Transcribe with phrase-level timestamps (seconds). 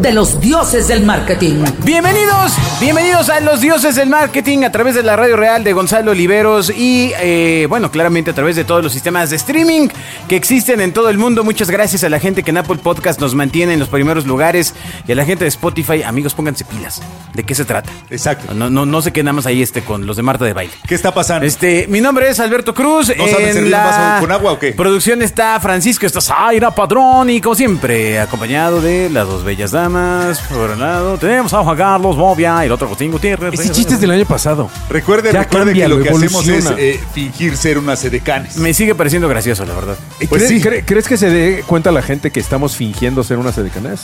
[0.00, 1.64] de los dioses del marketing.
[1.84, 6.10] Bienvenidos, bienvenidos a los dioses del marketing a través de la radio real de Gonzalo
[6.10, 9.88] Oliveros y eh, bueno, claramente a través de todos los sistemas de streaming
[10.28, 11.44] que existen en todo el mundo.
[11.44, 14.74] Muchas gracias a la gente que en Apple Podcast nos mantiene en los primeros lugares
[15.06, 16.02] y a la gente de Spotify.
[16.02, 17.00] Amigos, pónganse pilas.
[17.32, 17.90] ¿De qué se trata?
[18.10, 18.54] Exacto.
[18.54, 20.72] No, no, no se queden nada más ahí este con los de Marta de baile.
[20.86, 21.46] ¿Qué está pasando?
[21.46, 23.12] Este, mi nombre es Alberto Cruz.
[23.16, 24.72] ¿No saben servir un vaso con agua o qué?
[24.72, 29.85] Producción está Francisco, está Zaira Padrón y como siempre, acompañado de las dos bellas damas.
[29.90, 33.54] Por un lado, tenemos a Juan Carlos Bobia y el otro Agustín Gutiérrez.
[33.58, 34.68] Ese chiste es del año pasado.
[34.90, 36.76] Recuerde, Ya recuerde que lo que hacemos es evoluciona.
[36.80, 38.56] eh, fingir ser unas edecanes.
[38.56, 39.96] Me sigue pareciendo gracioso, la verdad.
[40.28, 40.60] Pues ¿Cre- sí.
[40.60, 44.00] cre- ¿Crees que se dé cuenta la gente que estamos fingiendo ser unas edecanas?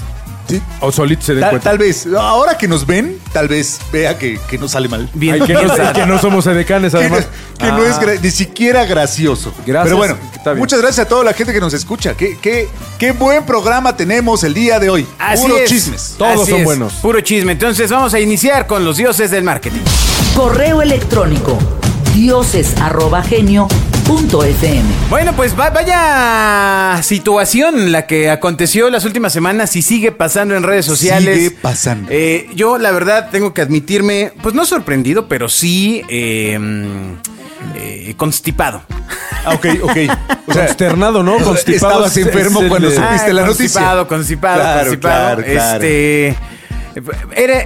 [0.57, 0.63] Sí.
[0.81, 1.71] ¿O solitos se den Tal, cuenta?
[1.71, 5.09] tal vez, ahora que nos ven, tal vez vea que, que no sale mal.
[5.15, 7.27] Bien, Ay, que, no, que no somos edecanes, Que, no, además.
[7.59, 9.53] que no es gra- ni siquiera gracioso.
[9.67, 10.59] Gracias, Pero bueno, está bien.
[10.61, 12.15] muchas gracias a toda la gente que nos escucha.
[12.15, 15.07] Qué, qué, qué buen programa tenemos el día de hoy.
[15.19, 15.71] Así Puros es.
[15.71, 16.15] chismes.
[16.19, 16.93] Todos Así son es, buenos.
[16.95, 17.53] Puro chisme.
[17.53, 19.81] Entonces vamos a iniciar con los dioses del marketing.
[20.37, 21.59] Correo electrónico
[24.07, 24.83] dioses@genio.fm.
[25.11, 30.63] Bueno, pues va- vaya situación la que aconteció las últimas semanas y sigue pasando en
[30.63, 31.37] redes sociales.
[31.37, 32.09] Sigue pasando.
[32.11, 37.15] Eh, yo, la verdad, tengo que admitirme, pues no sorprendido, pero sí eh, mm,
[37.77, 38.83] eh, constipado.
[39.45, 39.97] Ah, ok, ok.
[40.45, 41.39] O sea, Consternado, ¿no?
[41.39, 43.81] Constipado estabas es- enfermo es el cuando supiste la noticia.
[43.81, 45.37] Constipado, constipado, Claro, constipado.
[45.37, 45.85] claro, claro.
[45.85, 46.37] Este.
[47.37, 47.65] Era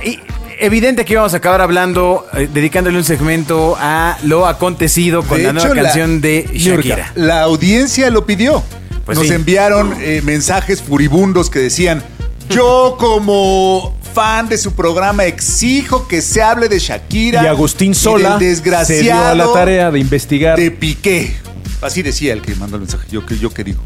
[0.60, 5.44] evidente que íbamos a acabar hablando, eh, dedicándole un segmento a lo acontecido con De
[5.44, 7.12] la nueva hecho, la- canción de Shakira.
[7.14, 8.62] La audiencia lo pidió.
[9.04, 9.34] Pues Nos sí.
[9.34, 12.02] enviaron eh, mensajes furibundos que decían,
[12.50, 17.42] yo como fan de su programa exijo que se hable de Shakira.
[17.45, 20.58] Y Agustín Sola del se dio a desgraciado la tarea de investigar.
[20.58, 21.36] de Piqué.
[21.83, 23.06] Así decía el que mandó el mensaje.
[23.11, 23.80] Yo que yo que digo.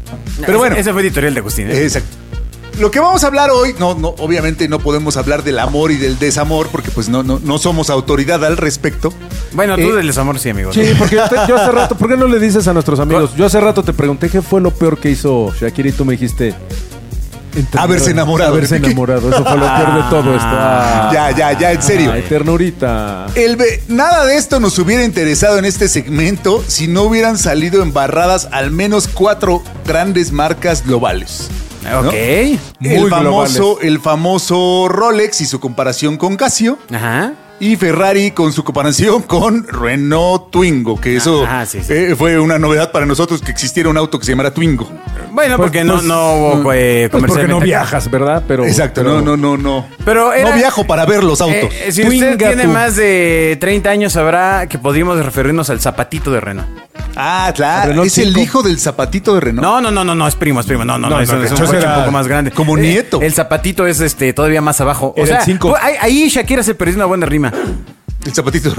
[0.45, 1.69] Pero bueno, Ese fue editorial de Agustín.
[1.69, 1.83] ¿eh?
[1.83, 2.15] exacto.
[2.79, 5.97] Lo que vamos a hablar hoy, no, no, obviamente no podemos hablar del amor y
[5.97, 9.13] del desamor porque pues no, no, no somos autoridad al respecto.
[9.53, 10.73] Bueno, tú Eh, del desamor sí, amigo.
[10.73, 13.35] Sí, porque yo, te- yo hace rato, ¿por qué no le dices a nuestros amigos?
[13.35, 16.13] Yo hace rato te pregunté qué fue lo peor que hizo Shakira y tú me
[16.13, 16.55] dijiste.
[17.53, 19.29] Entender- Haberse enamorado Haberse enamorado.
[19.29, 20.47] Eso fue lo peor de todo esto.
[20.49, 21.09] Ah.
[21.13, 22.11] Ya, ya, ya, en serio.
[22.11, 23.27] Ay, ternurita.
[23.35, 27.81] El ve- nada de esto nos hubiera interesado en este segmento si no hubieran salido
[27.81, 31.49] embarradas al menos cuatro grandes marcas globales.
[31.83, 32.09] ¿no?
[32.09, 32.13] Ok.
[32.13, 36.77] El Muy famoso, el famoso Rolex y su comparación con Casio.
[36.93, 37.33] Ajá.
[37.61, 41.93] Y Ferrari con su comparación con Renault Twingo, que eso Ajá, sí, sí.
[41.93, 44.89] eh, fue una novedad para nosotros que existiera un auto que se llamara Twingo.
[45.31, 47.65] Bueno, Pues- porque no, pues, no hubo eh, Pues porque no comercialmente.
[47.65, 48.43] viajas, ¿verdad?
[48.47, 49.85] Pero, Exacto, pero- no, no, no, no.
[50.03, 51.55] Pero era- no viajo para ver los autos.
[51.71, 52.69] Eh, eh, si usted tiene tú.
[52.69, 56.67] más de 30 años, sabrá que podríamos referirnos al zapatito de Renault.
[57.15, 59.63] Ah, claro, es el hijo del zapatito de Renault.
[59.65, 60.83] No, no, no, no, no, es primo, es primo.
[60.85, 62.51] No, no, no, No, es un coche era un poco más grande.
[62.51, 63.21] como Eh, nieto.
[63.21, 65.13] El zapatito es este todavía más abajo.
[65.17, 65.69] O Era el sea, cinco.
[65.69, 67.51] pues, ahí, ahí Shakira se perdió una buena rima.
[68.25, 68.71] El zapatito.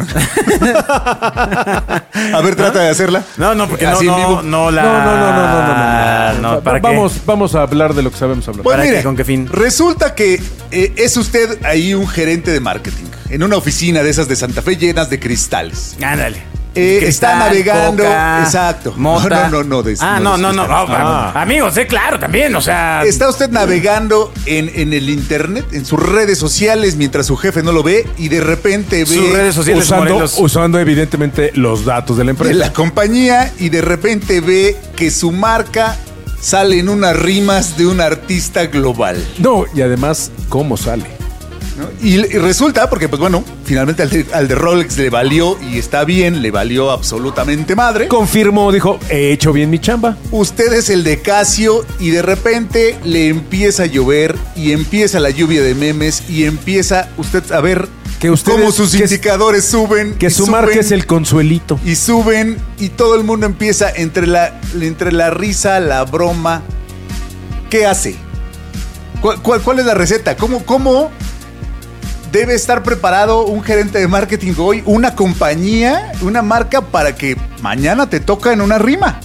[2.32, 3.24] A ver, trata de hacerla.
[3.36, 4.82] No, no, porque no, Así no, no la.
[4.82, 6.86] No, no, no, no, no, no, ¿para qué?
[6.86, 8.62] vamos, vamos a hablar de lo que sabemos hablar.
[8.62, 9.02] Pues ¿Para mire, qué?
[9.04, 9.48] ¿Con qué fin?
[9.50, 14.28] Resulta que eh, es usted ahí un gerente de marketing en una oficina de esas
[14.28, 15.96] de Santa Fe llenas de cristales.
[16.02, 16.42] Ándale.
[16.74, 18.94] Eh, Cristal, está navegando, Coca, exacto.
[18.96, 19.48] Mota.
[19.48, 20.74] No, no, no, de- ah, no no, de no, no.
[20.74, 23.02] Ah, Amigos, eh, claro, también, o sea.
[23.04, 27.72] Está usted navegando en, en el internet, en sus redes sociales, mientras su jefe no
[27.72, 30.34] lo ve y de repente ve sus redes sociales usando, Morelos.
[30.38, 32.54] usando evidentemente los datos de la de empresa.
[32.54, 35.96] la compañía y de repente ve que su marca
[36.40, 39.22] sale en unas rimas de un artista global.
[39.38, 41.04] No, y además, ¿cómo sale?
[41.82, 41.88] ¿No?
[42.02, 45.78] Y, y resulta, porque pues bueno, finalmente al de, al de Rolex le valió y
[45.78, 48.08] está bien, le valió absolutamente madre.
[48.08, 50.16] Confirmó, dijo, he hecho bien mi chamba.
[50.30, 55.30] Usted es el de Casio y de repente le empieza a llover y empieza la
[55.30, 57.88] lluvia de memes y empieza usted a ver
[58.20, 60.14] Que ustedes- cómo sus que- indicadores suben.
[60.14, 61.78] Que su marca es el consuelito.
[61.84, 66.62] Y suben y todo el mundo empieza entre la, entre la risa, la broma.
[67.70, 68.14] ¿Qué hace?
[69.20, 70.36] ¿Cuál, cuál- cuál es la receta?
[70.36, 71.10] ¿Cómo, ¿Cómo
[72.32, 78.08] debe estar preparado un gerente de marketing hoy, una compañía, una marca para que mañana
[78.08, 79.20] te toca en una rima?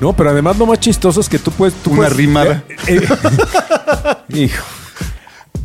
[0.00, 1.74] No, pero además lo más chistoso es que tú puedes...
[1.82, 2.64] Tú Una puedes- rimada.
[2.86, 4.14] Eh, eh,
[4.44, 4.64] hijo.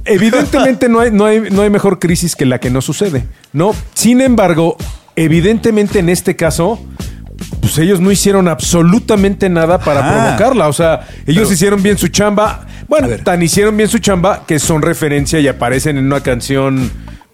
[0.05, 3.75] Evidentemente no hay, no, hay, no hay mejor crisis que la que no sucede, ¿no?
[3.93, 4.75] Sin embargo,
[5.15, 6.79] evidentemente en este caso,
[7.61, 10.11] pues ellos no hicieron absolutamente nada para Ajá.
[10.37, 10.67] provocarla.
[10.69, 12.65] O sea, ellos Pero- hicieron bien su chamba.
[12.91, 16.91] Bueno, tan hicieron bien su chamba que son referencia y aparecen en una canción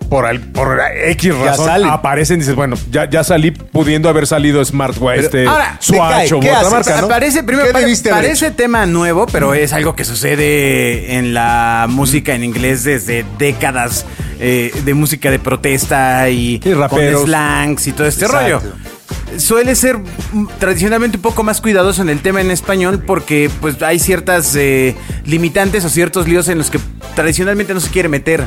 [0.08, 1.66] por, al- por X Ya razón.
[1.66, 1.90] salen.
[1.90, 6.28] Aparecen y dices, bueno, ya, ya salí pudiendo haber salido Smart Pero- este, Ahora, Swatch
[6.30, 6.72] ¿qué o otra haces?
[6.72, 7.08] marca, ¿no?
[7.08, 11.34] Parece, primero, ¿Qué pare- debiste haber parece tema nuevo, pero es algo que sucede en
[11.34, 14.06] la música en inglés desde décadas
[14.40, 17.22] eh, de música de protesta y Sí, raperos.
[17.22, 18.60] con slangs y todo este Exacto.
[18.60, 18.62] rollo.
[19.38, 23.82] Suele ser mm, tradicionalmente un poco más cuidadoso en el tema en español porque pues
[23.82, 24.96] hay ciertas eh,
[25.26, 26.80] limitantes o ciertos líos en los que
[27.16, 28.46] tradicionalmente no se quiere meter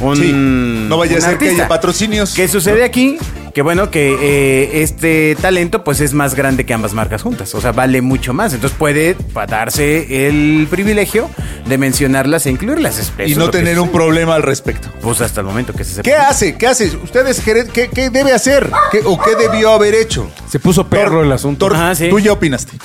[0.00, 0.32] un Sí.
[0.32, 2.34] No vaya a ser que haya patrocinios.
[2.34, 3.18] ¿Qué sucede aquí?
[3.58, 7.56] Que bueno, que eh, este talento pues es más grande que ambas marcas juntas.
[7.56, 8.54] O sea, vale mucho más.
[8.54, 9.16] Entonces puede
[9.48, 11.28] darse el privilegio
[11.66, 13.12] de mencionarlas e incluirlas.
[13.26, 13.78] Y no tener es.
[13.80, 14.88] un problema al respecto.
[15.02, 16.02] Pues hasta el momento que se sepa.
[16.08, 16.56] ¿Qué hace?
[16.56, 16.96] ¿Qué hace?
[17.02, 18.70] ¿Ustedes qué, qué- qué debe hacer?
[18.92, 20.30] ¿Qué- ¿O qué debió haber hecho?
[20.48, 21.66] Se puso perro el asunto.
[21.66, 22.10] Ajá, sí.
[22.10, 22.78] Tú ya opinaste.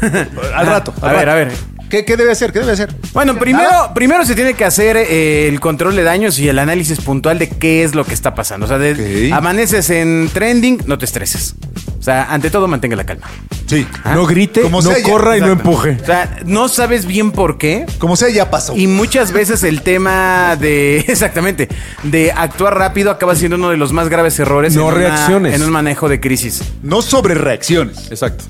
[0.54, 0.94] al rato.
[1.02, 1.30] A al ver, rato.
[1.30, 1.52] a ver.
[1.88, 2.52] ¿Qué, qué debe hacer?
[2.52, 2.94] ¿Qué debe hacer?
[3.12, 3.94] Bueno, primero, Nada.
[3.94, 7.48] primero se tiene que hacer eh, el control de daños y el análisis puntual de
[7.48, 8.66] qué es lo que está pasando.
[8.66, 11.54] O sea, de- amaneces en trending, no te estreses.
[11.98, 13.26] O sea, ante todo mantenga la calma.
[13.66, 13.86] Sí.
[14.04, 15.68] No grite, Como no sea, ya- corra y no exacto.
[15.70, 15.98] empuje.
[16.02, 18.74] O sea, no sabes bien por qué, Como sea, ya pasó.
[18.76, 21.68] Y muchas veces el tema de, exactamente,
[22.04, 25.54] de actuar rápido acaba siendo uno de los más graves errores No en, una- reacciones.
[25.54, 26.62] en un manejo de crisis.
[26.82, 28.10] No sobre reacciones.
[28.10, 28.44] Exacto.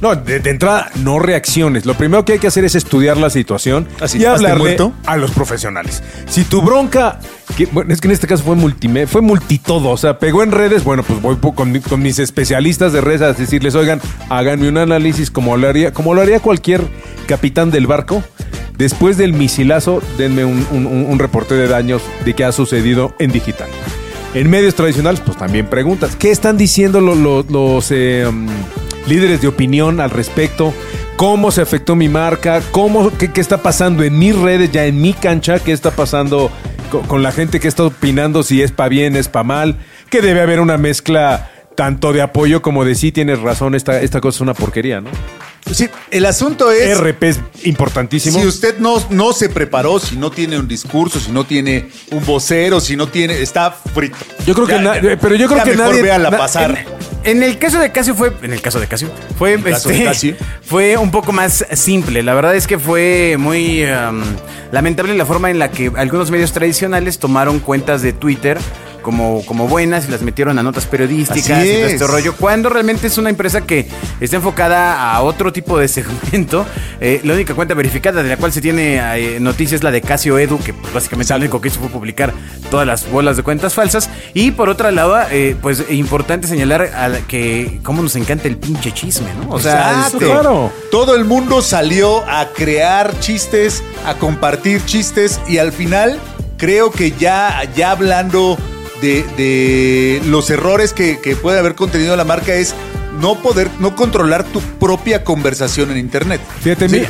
[0.00, 1.86] No, de, de entrada, no reacciones.
[1.86, 4.92] Lo primero que hay que hacer es estudiar la situación Así, y hazte hablarle muerto.
[5.06, 6.02] a los profesionales.
[6.28, 7.20] Si tu bronca,
[7.56, 10.52] que, bueno, es que en este caso fue multime, fue multitodo, o sea, pegó en
[10.52, 14.00] redes, bueno, pues voy po- con, mi- con mis especialistas de redes a decirles, oigan,
[14.30, 16.80] háganme un análisis como lo haría, como lo haría cualquier
[17.26, 18.22] capitán del barco.
[18.78, 23.68] Después del misilazo, denme un, un- reporte de daños de qué ha sucedido en digital.
[24.34, 26.16] En medios tradicionales, pues también preguntas.
[26.16, 28.48] ¿Qué están diciendo lo- lo- los eh, um,
[29.06, 30.74] líderes de opinión al respecto?
[31.16, 32.60] ¿Cómo se afectó mi marca?
[32.72, 35.60] ¿Cómo, qué, qué está pasando en mis redes, ya en mi cancha?
[35.60, 36.50] ¿Qué está pasando
[36.90, 39.76] co- con, la gente que está opinando si es para bien, es para mal?
[40.10, 44.20] Que debe haber una mezcla tanto de apoyo como de sí, tienes razón, esta, esta
[44.20, 45.10] cosa es una porquería, ¿no?
[45.72, 46.98] Sí, el asunto es.
[47.00, 48.38] RP es importantísimo.
[48.38, 52.24] Si usted no, no se preparó, si no tiene un discurso, si no tiene un
[52.24, 53.40] vocero, si no tiene.
[53.40, 54.16] Está frito.
[54.46, 56.84] Yo creo que Ya- na- ya- pero yo creo que mejor nadie- véala na- pasar.
[57.24, 60.36] En el caso de Casio fue, en el caso de Casio, fue, este, Casio.
[60.62, 62.22] fue un poco más simple.
[62.22, 64.22] La verdad es que fue muy um,
[64.70, 68.58] lamentable la forma en la que algunos medios tradicionales tomaron cuentas de Twitter
[69.04, 72.10] como, como buenas y las metieron a notas periodísticas Así y todo este es.
[72.10, 73.86] rollo, cuando realmente es una empresa que
[74.20, 76.66] está enfocada a otro tipo de segmento.
[77.00, 80.00] Eh, la única cuenta verificada de la cual se tiene eh, noticias es la de
[80.00, 82.32] Casio Edu, que pues, básicamente lo único que hizo fue publicar
[82.70, 84.10] todas las bolas de cuentas falsas.
[84.32, 88.56] Y por otra lado, eh, pues importante señalar a la- que cómo nos encanta el
[88.56, 89.50] pinche chisme, ¿no?
[89.54, 90.16] O sea, Exacto.
[90.18, 90.72] este, claro.
[90.90, 96.18] Todo el mundo salió a crear chistes, a compartir chistes y al final
[96.56, 98.56] creo que ya, ya hablando
[99.04, 102.74] de, de los errores que, que puede haber contenido la marca es
[103.20, 106.40] no poder, no controlar tu propia conversación en internet.
[106.62, 106.96] Fíjate, Sí.
[106.96, 107.08] mira.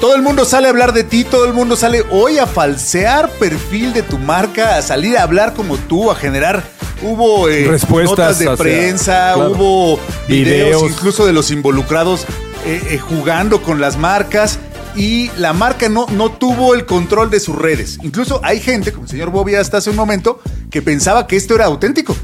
[0.00, 3.30] Todo el mundo sale a hablar de ti, todo el mundo sale hoy a falsear
[3.30, 6.62] perfil de tu marca, a salir a hablar como tú, a generar.
[7.02, 9.52] Hubo eh, Respuestas notas de hacia- prensa, claro.
[9.52, 10.82] hubo videos, Videos.
[10.90, 12.26] incluso de los involucrados
[12.66, 14.58] eh, eh, jugando con las marcas
[14.96, 17.98] y la marca no, no tuvo el control de sus redes.
[18.02, 21.54] Incluso hay gente, como el señor Bobby hasta hace un momento, que pensaba que esto
[21.54, 22.16] era auténtico.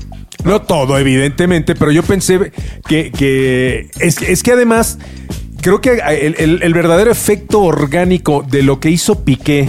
[0.45, 2.52] No todo, evidentemente, pero yo pensé
[2.88, 4.99] que, que es, es que además
[5.61, 9.69] creo que el, el- verdadero efecto orgánico de lo que hizo Piqué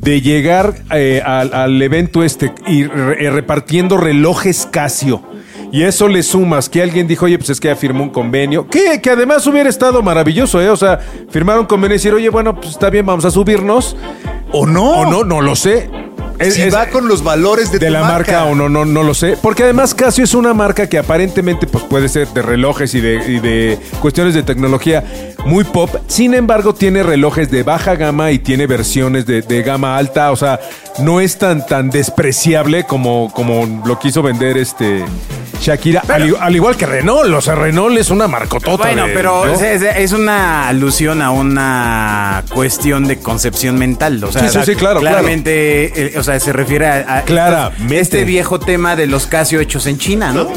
[0.00, 2.88] de llegar eh, al, al evento este y eh,
[3.30, 5.22] repartiendo relojes Casio.
[5.72, 8.66] Y eso le sumas que alguien dijo, oye, pues es que ya firmó un convenio.
[8.68, 10.70] Que, que además hubiera estado maravilloso, ¿eh?
[10.70, 10.98] O sea,
[11.30, 13.96] firmar un convenio y decir, oye, bueno, pues está bien, vamos a subirnos.
[14.52, 15.00] ¿O no?
[15.00, 15.90] O no, no lo sé.
[16.38, 18.44] Es- si es- va con los valores de, de tu la marca.
[18.44, 19.36] o no, no, no lo sé.
[19.40, 23.14] Porque además Casio es una marca que aparentemente pues, puede ser de relojes y de,
[23.32, 25.04] y de cuestiones de tecnología
[25.46, 25.90] muy pop.
[26.08, 30.32] Sin embargo, tiene relojes de baja gama y tiene versiones de, de gama alta.
[30.32, 30.58] O sea,
[31.00, 35.04] no es tan, tan despreciable como, como lo quiso vender este
[35.60, 36.02] Shakira.
[36.08, 37.32] al, igual que Renault.
[37.34, 38.76] O sea, Renault es una marcotota.
[38.84, 39.52] Bueno, de- pero ¿no?
[39.54, 44.22] es, es- es una alusión a una cuestión de concepción mental.
[44.24, 48.00] O sea, Sí, sí, sí, claro, claramente, eh, o sea, se refiere a, a Claramente.
[48.00, 50.48] este viejo tema de los Casio hechos en China, ¿no?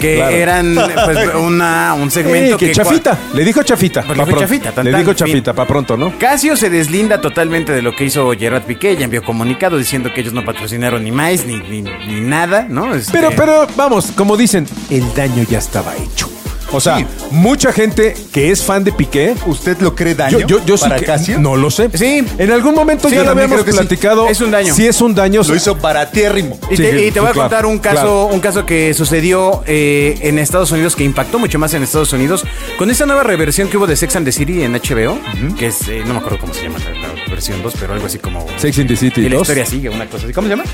[0.00, 0.36] Que Claro.
[0.36, 3.18] eran pues, una, un segmento que, que chafita.
[3.34, 4.02] Le dijo chafita.
[4.02, 6.16] Pues le dijo chafita, tan, Le dijo chafita, para pronto, ¿no?
[6.18, 10.20] Casio se deslinda totalmente de lo que hizo Gerard Piqué, ya envió comunicado diciendo que
[10.20, 12.94] ellos no patrocinaron ni más ni, ni, ni nada, ¿no?
[12.94, 16.28] Este, Pero, pero, vamos, como dice dicen, el daño ya estaba hecho.
[16.72, 17.06] O sea, Sí.
[17.30, 20.84] mucha gente que es fan de Piqué, ¿Usted lo cree daño yo, yo, yo sí
[20.84, 21.38] para que- Casio?
[21.38, 21.90] no lo sé.
[21.94, 22.24] Sí.
[22.38, 23.70] En algún momento Sí, ya lo habíamos sí.
[23.70, 24.28] platicado.
[24.28, 24.74] Es un daño.
[24.74, 25.42] Sí, es un daño.
[25.46, 26.58] Lo hizo barateérrimo.
[26.70, 28.26] Y, Sí, te, y sí, te voy a claro, contar un caso, claro.
[28.26, 32.44] un caso que sucedió eh, en Estados Unidos que impactó mucho más en Estados Unidos
[32.78, 35.18] con esta nueva reversión que hubo de Sex and the City en HBO,
[35.58, 38.06] que es eh, no me acuerdo cómo se llama la, la versión 2, pero algo
[38.06, 39.42] así como Sex in the City y la 2.
[39.42, 40.32] historia sigue una cosa así.
[40.32, 40.64] ¿Cómo se llama?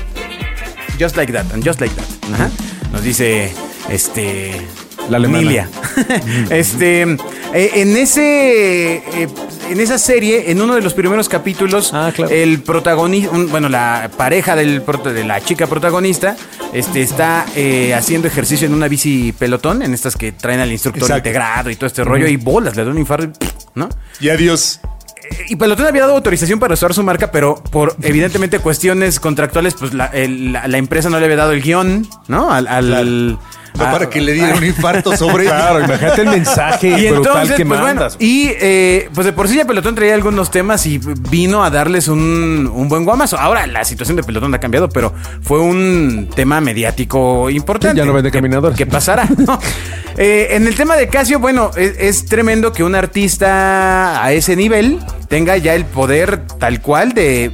[0.99, 2.33] Just like that, and just like that.
[2.33, 2.49] Ajá.
[2.91, 3.53] Nos dice
[3.89, 4.51] este
[5.09, 5.41] La alemana.
[5.43, 5.69] Nilia.
[6.49, 7.01] este
[7.53, 9.27] eh, en ese eh,
[9.69, 12.31] en esa serie, en uno de los primeros capítulos, Ah, claro.
[12.33, 16.35] el protagonista, bueno, la pareja del prota- de la chica protagonista,
[16.73, 21.03] este está eh, haciendo ejercicio en una bici pelotón, en estas que traen al instructor
[21.03, 21.29] Exacto.
[21.29, 23.49] integrado y todo este rollo, y bolas, le da un infarto, y,
[23.79, 23.89] ¿no?
[24.19, 24.79] Y adiós.
[25.47, 29.93] Y Pelotón había dado autorización para usar su marca, pero por evidentemente cuestiones contractuales, pues
[29.93, 32.51] la, el- la- la empresa no le había dado el guion, ¿no?
[32.51, 33.37] Al, al-
[33.77, 37.33] No a- para que le diera un infarto sobre Claro, imagínate el mensaje y brutal
[37.33, 38.17] entonces, que pues bueno, mandas.
[38.19, 40.99] y eh, pues de por sí ya Pelotón traía algunos temas y
[41.29, 43.37] vino a darles un, un buen guamazo.
[43.37, 47.93] Ahora la situación de Pelotón ha cambiado, pero fue un tema mediático importante.
[47.95, 48.77] Sí, ya no vende ¿Qué- caminadores.
[48.77, 49.27] ¿Qué pasará?
[49.37, 49.59] no?
[50.17, 54.55] Eh, en el tema de Casio, bueno, es, es tremendo que un artista a ese
[54.55, 54.99] nivel
[55.29, 57.51] tenga ya el poder tal cual de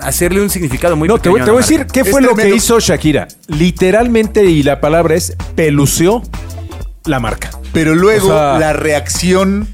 [0.00, 2.20] hacerle un significado muy No, te voy, pequeño te voy a decir qué Es fue
[2.22, 3.28] lo que hizo Shakira.
[3.48, 6.22] Literalmente, y la palabra es pelució
[7.04, 7.50] la marca.
[7.72, 9.68] Pero luego O sea- la reacción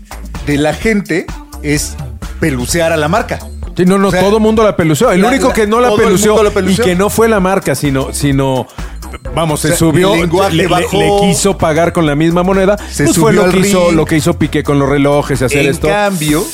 [0.47, 1.27] de la gente
[1.63, 1.97] es
[2.41, 3.39] pelucear a la marca.
[3.77, 5.11] Sí, no, no, O sea, todo el mundo la pelució.
[5.11, 6.85] El la- único la- que no la pelució, mundo la pelució.
[6.85, 8.67] y que no fue la marca, sino, sino
[9.35, 10.99] vamos, se sea, subió, le, le- bajó.
[10.99, 12.77] le quiso pagar con la misma moneda.
[12.91, 15.45] Se pues fue subió lo que hizo, lo que hizo Piqué con los relojes y
[15.45, 15.89] hacer en esto.
[15.89, 16.45] cambio,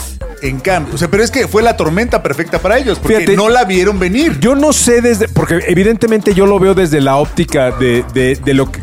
[0.49, 3.37] en cambio, o sea, pero es que fue la tormenta perfecta para ellos, porque Fíjate,
[3.37, 4.39] no la vieron venir.
[4.41, 8.55] Yo no sé desde, porque evidentemente yo lo veo desde la óptica de, de- de
[8.55, 8.81] lo que,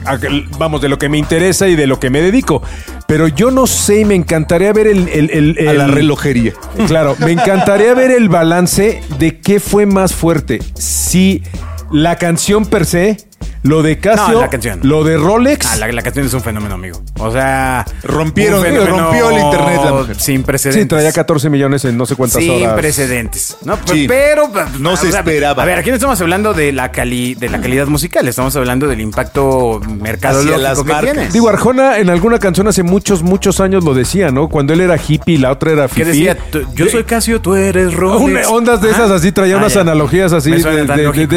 [0.57, 2.61] vamos, de lo que me interesa y de lo que me dedico.
[3.07, 5.07] Pero yo no sé y me encantaría ver el...
[5.09, 6.53] el- el- a la el- relojería.
[6.87, 10.59] Claro, me encantaría ver el balance de qué fue más fuerte.
[10.75, 11.43] Si
[11.91, 13.17] la canción per se,
[13.63, 14.79] lo de Casio, No, la canción.
[14.83, 15.65] lo de Rolex.
[15.65, 17.01] Ah, la, la canción es un fenómeno, amigo.
[17.19, 20.19] O sea, Rompieron- rompió el internet la mujer.
[20.19, 20.83] Sin precedentes.
[20.83, 22.77] sí, traía 14 millones en no sé cuántas Sin horas.
[22.79, 23.57] precedentes.
[23.63, 24.05] No, Sí.
[24.07, 25.63] pero pues, No se esperaba.
[25.63, 28.87] A ver, aquí no estamos hablando de la cali de la calidad musical, estamos hablando
[28.87, 31.13] del impacto mercadológico las que marcas.
[31.13, 31.29] tiene.
[31.31, 34.49] Digo, Arjona en alguna canción hace muchos, muchos años lo decía, ¿no?
[34.49, 36.25] Cuando él era hippie y la otra era ¿Qué fifi.
[36.25, 36.37] decía?
[36.75, 38.47] Yo soy Casio, tú eres Rolex.
[38.47, 39.81] Ondas de esas así, traía Ah, unas ya.
[39.81, 40.57] analogías así de,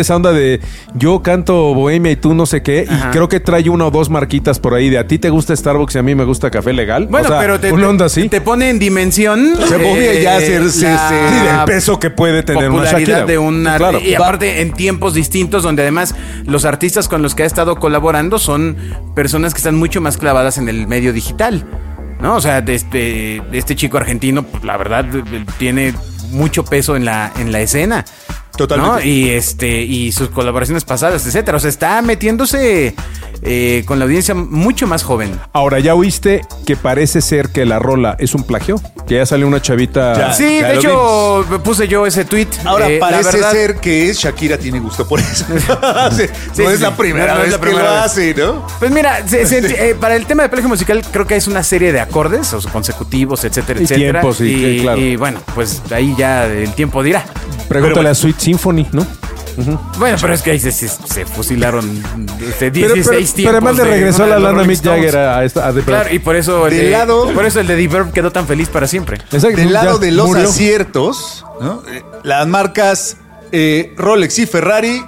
[0.01, 0.61] esa onda de
[0.95, 2.87] yo canto bohemia y tú no sé qué.
[2.89, 3.09] Ajá.
[3.09, 5.55] Y creo que trae una o dos marquitas por ahí de a ti te gusta
[5.55, 7.07] Starbucks y a mí me gusta café legal.
[7.09, 8.29] Bueno, O sea, pero te, una onda así.
[8.29, 9.53] te pone en dimensión.
[9.59, 13.25] eh, Se podría ya hacerse la ese- Sí, del peso que puede tener una Shakira.
[13.25, 14.01] de una Claro.
[14.01, 18.39] y aparte en tiempos distintos donde además los artistas con los que ha estado colaborando
[18.39, 18.77] son
[19.15, 21.65] personas que están mucho más clavadas en el medio digital.
[22.21, 22.37] ¿No?
[22.37, 25.05] O sea, de este, este chico argentino, pues, la verdad,
[25.59, 25.93] tiene
[26.31, 28.07] mucho peso en la, en la escena.
[28.57, 28.95] Totalmente.
[28.97, 29.03] ¿no?
[29.05, 31.57] Y este, y sus colaboraciones pasadas, etcétera.
[31.57, 32.95] O sea, está metiéndose
[33.43, 35.39] eh, con la audiencia mucho más joven.
[35.53, 38.81] Ahora, ¿ya oíste que parece ser que la rola es un plagio?
[39.07, 40.15] Que ya salió una chavita.
[40.17, 40.33] Ya.
[40.33, 42.49] Sí, ya de hecho, puse yo ese tweet.
[42.65, 45.45] Ahora Eh, parece verdad- ser que Shakira tiene gusto por eso.
[46.11, 46.23] Sí,
[46.53, 48.35] Sí, no sí, es la primera No, no es vez la que primera lo hace,
[48.35, 48.67] ¿no?
[48.79, 51.63] Pues mira, se- se- eh, para el tema de plagio musical creo que es una
[51.63, 54.21] serie de acordes o consecutivos, etcétera, Y etcétera.
[54.21, 54.99] tiempos, sí, y, claro.
[55.01, 57.25] y bueno, pues ahí ya el tiempo dirá.
[57.69, 59.05] Pregúntale a Sweet Symphony, ¿no?
[59.99, 61.85] Bueno, pero es que ahí se, se- se fusilaron
[62.47, 63.35] este, 16 Pero, pero- tiempos.
[63.35, 65.67] pero además le de regresó la de los lana Mick Jagger a, esta.
[65.67, 68.13] a The Claro, y por eso, el Del de, lado- por eso el de Diverb
[68.13, 69.17] quedó tan feliz para siempre.
[69.33, 70.45] Exacto, Del lado de los murió.
[70.49, 71.83] aciertos, ¿no?
[71.91, 73.17] Eh, las marcas
[73.51, 75.03] eh, Rolex y Ferrari,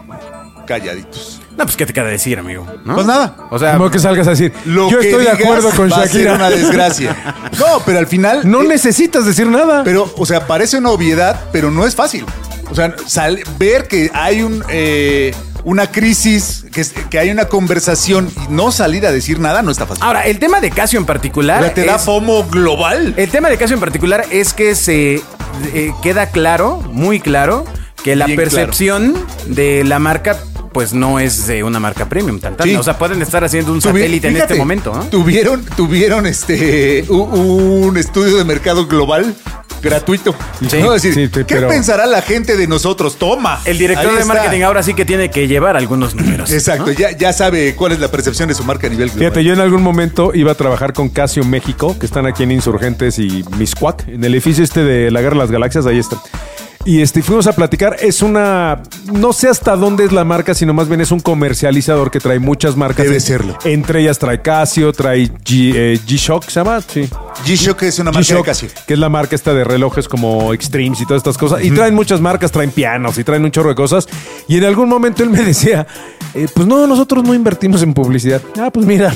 [0.66, 1.37] calladitos.
[1.58, 2.66] No, pues qué te queda decir, amigo.
[2.84, 2.94] ¿no?
[2.94, 3.34] Pues nada.
[3.50, 5.90] O sea, Como que salgas a decir, Lo yo que estoy de digas acuerdo con
[5.90, 6.34] va a ser Shakira.
[6.34, 7.16] una desgracia.
[7.58, 8.48] No, pero al final.
[8.48, 9.82] No eh, necesitas decir nada.
[9.84, 12.24] Pero, o sea, parece una obviedad, pero no es fácil.
[12.70, 15.34] O sea, sal- ver que hay un, eh,
[15.64, 19.72] una crisis, que, es- que hay una conversación y no salir a decir nada no
[19.72, 20.04] está fácil.
[20.04, 21.60] ahora, el tema de Casio en particular.
[21.62, 23.14] sea, te da es- FOMO global.
[23.16, 25.16] El tema de Casio en particular es que se
[25.74, 27.64] eh, queda claro, muy claro,
[28.04, 29.14] que la Bien percepción
[29.46, 30.36] de la marca
[30.72, 32.68] pues no es de una marca premium tan, tan.
[32.68, 32.76] Sí.
[32.76, 35.04] O sea, pueden estar haciendo un Tuvi- satélite en este momento, ¿no?
[35.04, 39.34] Tuvieron, tuvieron este un estudio de mercado global
[39.80, 40.34] gratuito.
[40.68, 40.92] Sí, ¿no?
[40.94, 43.16] Es decir, sí, sí, ¿qué pero- pensará la gente de nosotros?
[43.16, 43.60] Toma.
[43.64, 44.34] El director de está.
[44.34, 46.50] marketing ahora sí que tiene que llevar algunos números.
[46.50, 46.92] Exacto, ¿no?
[46.92, 49.20] ya, ya sabe cuál es la percepción de su marca a nivel global.
[49.30, 52.50] Fíjate, yo en algún momento iba a trabajar con Casio México, que están aquí en
[52.52, 56.16] Insurgentes y Miscuac, en el edificio este de la Guerra de las Galaxias, ahí está.
[56.88, 57.96] Y este, fuimos a platicar.
[58.00, 58.82] Es una.
[59.12, 62.38] No sé hasta dónde es la marca, sino más bien es un comercializador que trae
[62.38, 63.04] muchas marcas.
[63.04, 63.58] Debe En- serlo.
[63.64, 66.80] Entre ellas trae Casio, trae G, eh, G-Shock, ¿se llama?
[66.80, 67.06] Sí.
[67.44, 68.70] G-Shock es una marca de Casio.
[68.86, 71.62] que es la marca esta de relojes como Extremes y todas estas cosas.
[71.62, 74.08] Y traen muchas marcas, traen pianos y traen un chorro de cosas.
[74.48, 75.86] Y en algún momento él me decía,
[76.32, 78.40] eh, pues no, nosotros no invertimos en publicidad.
[78.58, 79.12] Ah, pues mira,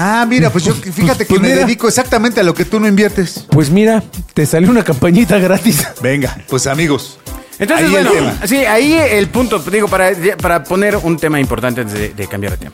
[0.00, 1.60] Ah, mira, pues yo fíjate que pues me mira.
[1.66, 3.44] dedico exactamente a lo que tú no inviertes.
[3.50, 4.00] pues mira,
[4.32, 5.84] te salió una campañita gratis.
[6.02, 7.18] Venga, pues amigos.
[7.58, 8.38] Entonces, ahí bueno, el tema.
[8.46, 12.52] sí, ahí el punto, digo, para, para poner un tema importante antes de, de cambiar
[12.52, 12.72] de tema.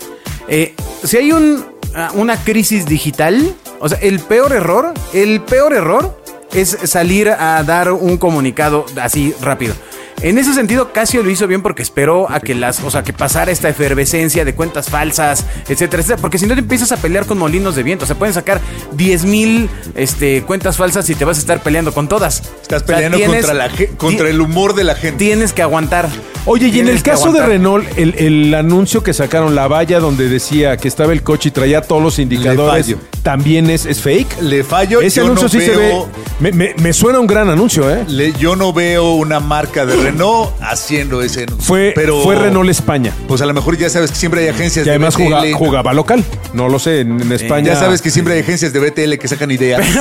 [0.49, 1.65] Eh, si hay un,
[1.95, 6.21] ah, una crisis digital, o sea, el peor error, el peor error
[6.53, 9.75] es salir a dar un comunicado así rápido.
[10.25, 13.13] En ese sentido, Casio lo hizo bien porque esperó a que las, o sea, que
[13.13, 16.21] pasara esta efervescencia de cuentas falsas, etcétera, etcétera.
[16.23, 18.61] Porque si no te empiezas a pelear con molinos de viento, o sea, pueden sacar
[18.93, 22.43] 10 mil este, cuentas falsas y te vas a estar peleando con todas.
[22.63, 25.19] Estás O sea, peleando tienes- contra, la, contra el humor de la gente.
[25.19, 26.09] Tienes que aguantar.
[26.47, 27.45] Oye, y en el caso de.
[27.45, 31.53] Renault, el, el anuncio que sacaron, la valla donde decía que estaba el coche y
[31.53, 34.41] traía todos los indicadores, también es, es fake.
[34.43, 35.95] Le fallo, Ese yo anuncio no sí se ve.
[36.41, 38.05] Me, me- me suena un gran anuncio, ¿eh?
[38.09, 40.14] le- yo no veo una marca de Renault
[40.61, 41.65] haciendo ese anuncio.
[41.67, 43.13] Fue, pero, fue Renault España.
[43.29, 45.53] Pues a lo mejor ya sabes que siempre hay agencias Y además de BTL.
[45.53, 46.25] juga- jugaba local.
[46.53, 47.73] No lo sé, en, en España.
[47.75, 49.85] Ya sabes que siempre hay agencias de BTL que sacan ideas.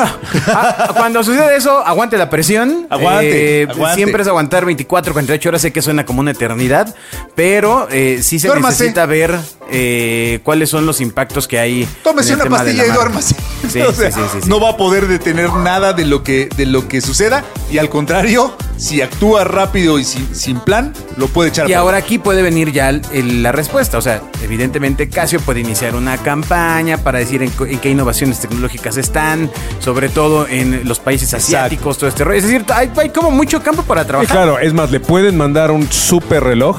[0.48, 2.88] Ah, Cuando sucede eso, aguante la presión.
[2.89, 3.96] Aguante, Eh, aguante.
[3.96, 5.62] Siempre es aguantar 24, 48 horas.
[5.62, 6.93] Sé que suena como una eternidad,
[7.36, 8.84] pero eh, sí se Duérmase.
[8.84, 9.38] necesita ver
[9.72, 11.88] eh, cuáles son los impactos que hay.
[12.03, 13.36] Tómese en el una tema de pastilla la y duérmase.
[13.70, 14.50] Sí, O sea, sí, sí, sí, sí.
[14.50, 17.43] No va a poder detener nada de lo que, de lo que suceda.
[17.72, 21.70] Y al contrario, si actúa rápido y sin, sin plan, lo puede echar.
[21.70, 23.98] Y ahora aquí puede venir ya el- el- la respuesta.
[23.98, 29.50] O sea, evidentemente Casio puede iniciar una campaña para decir en, qué innovaciones tecnológicas están,
[29.79, 32.38] sobre todo en los países asiáticos, todo este rollo.
[32.38, 34.32] Es decir, hay, hay como mucho campo para trabajar.
[34.36, 36.77] claro, es más, le pueden mandar un super reloj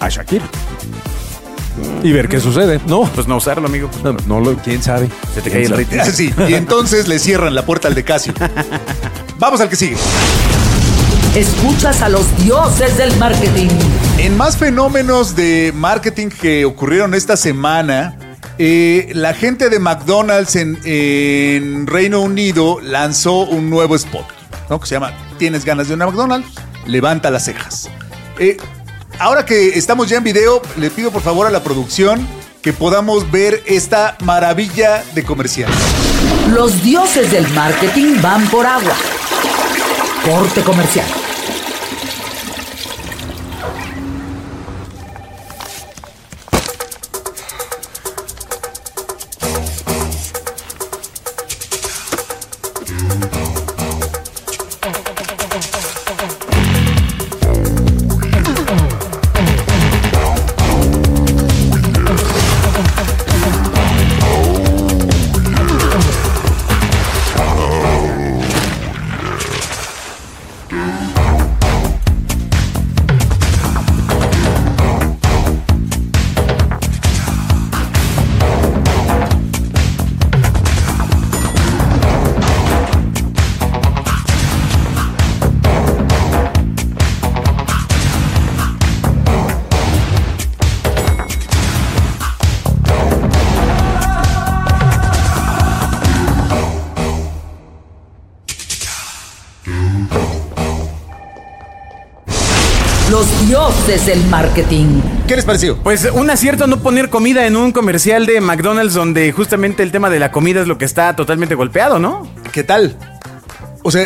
[0.00, 0.44] a Shakira.
[2.02, 2.80] Y ver qué sucede.
[2.86, 3.88] No, Pues no usarlo, amigo.
[3.90, 5.08] pues, no, no lo, quién sabe.
[5.34, 6.00] Se te cae el ritmo.
[6.02, 6.32] Así.
[6.48, 8.32] Y entonces le cierran la puerta al de Casio.
[9.38, 9.96] Vamos al que sigue.
[11.34, 13.68] Escuchas a los dioses del marketing.
[14.18, 18.16] En más fenómenos de marketing que ocurrieron esta semana,
[18.58, 24.24] eh, la gente de McDonald's en, en Reino Unido lanzó un nuevo spot,
[24.70, 24.80] ¿no?
[24.80, 26.48] Que se llama ¿Tienes ganas de una McDonald's?
[26.86, 27.90] Levanta las cejas.
[28.38, 28.56] Eh,
[29.18, 32.26] ahora que estamos ya en video, le pido por favor a la producción
[32.62, 35.70] que podamos ver esta maravilla de comercial.
[36.52, 38.94] Los dioses del marketing van por agua.
[40.24, 41.25] Corte comercial.
[103.86, 105.00] Dioses del marketing.
[105.28, 105.76] ¿Qué les pareció?
[105.78, 110.10] Pues un acierto no poner comida en un comercial de McDonald's donde justamente el tema
[110.10, 112.28] de la comida es lo que está totalmente golpeado, ¿no?
[112.52, 112.96] ¿Qué tal?
[113.82, 114.04] O sea,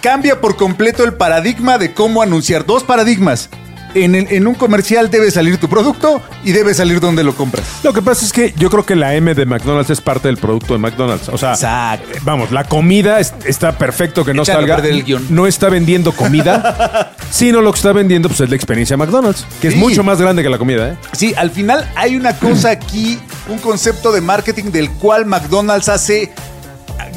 [0.00, 2.64] cambia por completo el paradigma de cómo anunciar.
[2.64, 3.50] Dos paradigmas.
[3.94, 7.64] En, el- en un comercial debe salir tu producto y debe salir donde lo compras.
[7.82, 10.36] Lo que pasa es que yo creo que la M de McDonald's es parte del
[10.36, 11.28] producto de McDonald's.
[11.30, 12.06] O sea, Exacto.
[12.22, 14.88] vamos, la comida es- está perfecto que no Echando a salga.
[14.88, 15.26] el guion.
[15.30, 19.68] No está vendiendo comida, sino lo que está vendiendo pues, es la experiencia McDonald's, que
[19.68, 20.90] es mucho más grande que la comida.
[20.90, 20.96] ¿eh?
[21.12, 26.32] Sí, al final hay una cosa aquí, un concepto de marketing del cual McDonald's hace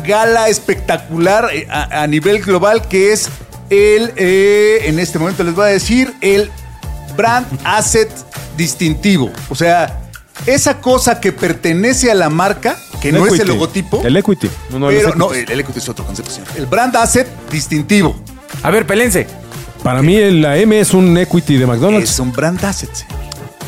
[0.05, 3.29] gala espectacular eh, a, a nivel global, que es
[3.69, 6.51] el, eh, en este momento les voy a decir, el
[7.15, 8.09] brand asset
[8.57, 9.31] distintivo.
[9.49, 10.01] O sea,
[10.45, 14.01] esa cosa que pertenece a la marca, que no es el logotipo.
[14.03, 14.49] El equity.
[14.71, 15.19] No, no, el pero equity.
[15.19, 16.31] no, el, el equity es otro concepto.
[16.31, 16.49] señor.
[16.55, 18.15] El brand asset distintivo.
[18.63, 19.27] A ver, pelense.
[19.83, 22.11] Para mí el- la M es un equity de McDonald's.
[22.11, 22.89] Es un brand asset.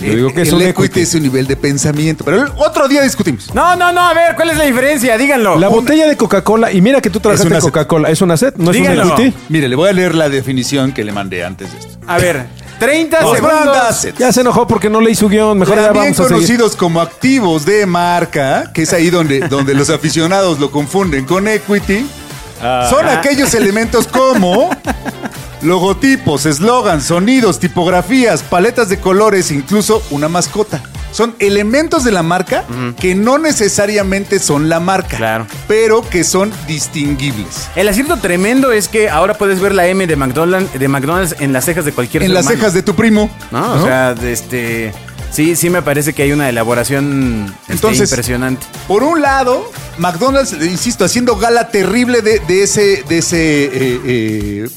[0.01, 0.99] Yo digo que es el un equity, equity.
[1.01, 2.25] es un nivel de pensamiento.
[2.25, 3.53] Pero el otro día discutimos.
[3.53, 5.17] No, no, no, a ver, ¿cuál es la diferencia?
[5.17, 5.57] Díganlo.
[5.57, 7.61] La botella de Coca-Cola, y mira que tú trabajaste una en.
[7.61, 8.55] Coca-Cola, ¿es una set?
[8.57, 9.05] ¿No es Díganlo.
[9.05, 9.37] un equity?
[9.49, 11.97] Mire, le voy a leer la definición que le mandé antes de esto.
[12.05, 12.47] A ver,
[12.79, 13.77] 30 Los brand segundos.
[13.77, 14.19] assets.
[14.19, 16.35] Ya se enojó porque no leí su guion, mejor ya También vamos a seguir.
[16.35, 21.47] conocidos como activos de marca, que es ahí donde, donde los aficionados lo confunden con
[21.47, 22.05] equity,
[22.89, 24.69] son aquellos elementos como
[25.63, 30.81] logotipos, eslogans, sonidos, tipografías, paletas de colores, incluso una mascota.
[31.11, 32.63] Son elementos de la marca
[32.99, 35.45] que no necesariamente son la marca, Claro.
[35.67, 37.67] pero que son distinguibles.
[37.75, 41.53] El acierto tremendo es que ahora puedes ver la M de McDonald's, de McDonald's en
[41.53, 42.57] las cejas de cualquier En ser las humano.
[42.59, 43.29] cejas de tu primo.
[43.51, 43.73] ¿No?
[43.73, 44.93] O sea, de este.
[45.31, 48.65] Sí, sí me parece que hay una elaboración este, Entonces- impresionante.
[48.87, 54.69] Por un lado, McDonald's, insisto, haciendo gala terrible de, de ese, de ese, eh, eh,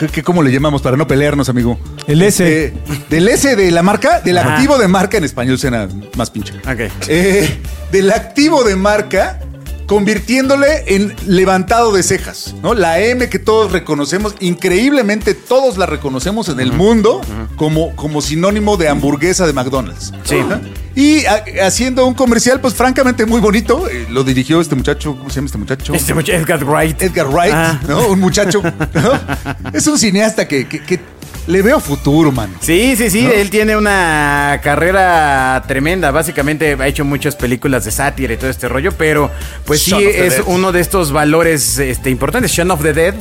[0.00, 1.78] ¿qué- qué- ¿cómo le llamamos para no pelearnos, amigo?
[2.08, 2.42] El S.
[2.66, 2.72] Eh,
[3.08, 4.54] del S de la marca, del Ajá.
[4.54, 6.54] activo de marca, en español suena más pinche.
[6.58, 6.90] Ok.
[7.08, 7.58] Eh,
[7.92, 9.40] del activo de marca,
[9.86, 12.74] convirtiéndole en levantado de cejas, ¿no?
[12.74, 17.20] La M que todos reconocemos, increíblemente todos la reconocemos en el mundo
[17.56, 20.12] como, como sinónimo de hamburguesa de McDonald's.
[20.24, 20.36] Sí.
[20.38, 20.60] Ajá.
[20.94, 25.30] Y a- haciendo un comercial, pues francamente muy bonito, eh, lo dirigió este muchacho, ¿cómo
[25.30, 25.94] se llama este muchacho?
[25.94, 27.00] Este muchacho Edgar Wright.
[27.02, 27.80] Edgar Wright, Ah.
[27.88, 28.08] ¿no?
[28.08, 28.60] Un muchacho,
[28.94, 29.70] ¿no?
[29.72, 30.98] Es un cineasta que, que- que
[31.46, 32.54] le veo futuro, mano.
[32.60, 33.30] Sí, sí, sí, ¿No?
[33.32, 36.10] él tiene una carrera tremenda.
[36.10, 39.30] Básicamente ha hecho muchas películas de sátira y todo este rollo, pero
[39.64, 40.42] pues sí Shaun es Dead.
[40.46, 42.52] uno de estos valores este, importantes.
[42.52, 43.14] Shaun of the Dead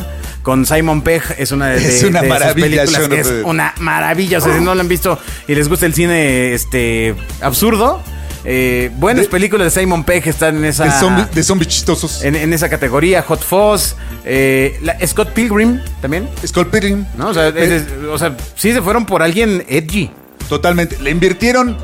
[0.44, 3.22] con Simon Pegg es una de, Es de- una de sus maravilla, películas Shaun que
[3.22, 4.38] of es una maravilla.
[4.38, 8.02] O sea, si no lo han visto y les gusta el cine este absurdo,
[8.46, 12.24] eh, buenas De- películas de Simon Pegg están en esa De zombies, de zombies chistosos.
[12.24, 13.22] en, en esa categoría.
[13.24, 16.30] Hot Fuzz, eh, la- Scott Pilgrim también.
[16.46, 17.06] Scott Pilgrim.
[17.18, 17.30] ¿No?
[17.30, 20.12] O sea, es- es- o sea, sí se fueron por alguien edgy.
[20.48, 20.98] Totalmente.
[21.02, 21.78] Le invirtieron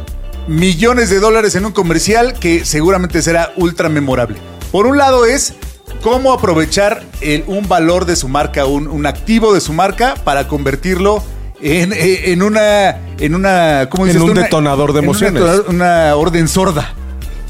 [0.48, 4.38] millones de dólares en un comercial que seguramente será ultra memorable.
[4.72, 5.54] Por un lado es
[6.02, 10.48] cómo aprovechar el- un valor de su marca, un, un activo de su marca para
[10.48, 11.24] convertirlo
[11.65, 14.32] en, eh, en una en una ¿cómo En dices un tú?
[14.34, 15.62] Una- detonador de en una emociones.
[15.67, 16.93] Una, orden sorda.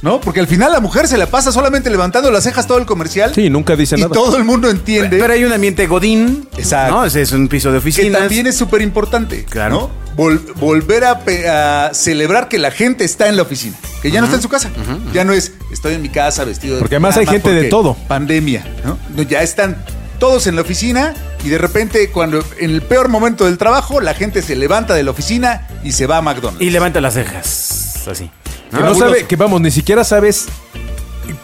[0.01, 0.21] ¿No?
[0.21, 3.33] Porque al final la mujer se la pasa solamente levantando las cejas todo el comercial.
[3.33, 4.13] Sí, nunca dice y nada.
[4.13, 6.47] todo el mundo entiende Pero hay un ambiente godín.
[6.57, 6.93] Exacto.
[6.95, 7.05] ¿no?
[7.05, 8.19] Ese es un piso de que oficinas.
[8.19, 9.45] también es súper importante.
[9.45, 9.75] Claro.
[9.75, 10.05] ¿no?
[10.15, 14.37] Vol- volver a, celebrar que la gente está en la oficina, que ya no está
[14.37, 14.69] en su casa.
[15.13, 16.79] Ya no es, estoy en mi casa vestido de.
[16.81, 17.97] Porque además hay gente de todo.
[18.07, 18.97] Pandemia, ¿no?
[19.15, 19.83] No, Ya están
[20.15, 24.13] todos en la oficina y de repente, cuando en el peor momento del trabajo, la
[24.13, 26.61] gente se levanta de la oficina y se va a McDonald's.
[26.61, 28.07] Y levanta las cejas.
[28.07, 28.29] Así.
[28.71, 30.47] Que no sabe, que vamos, ni siquiera sabes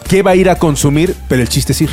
[0.08, 1.90] qué va a ir a consumir, pero el chiste es ir.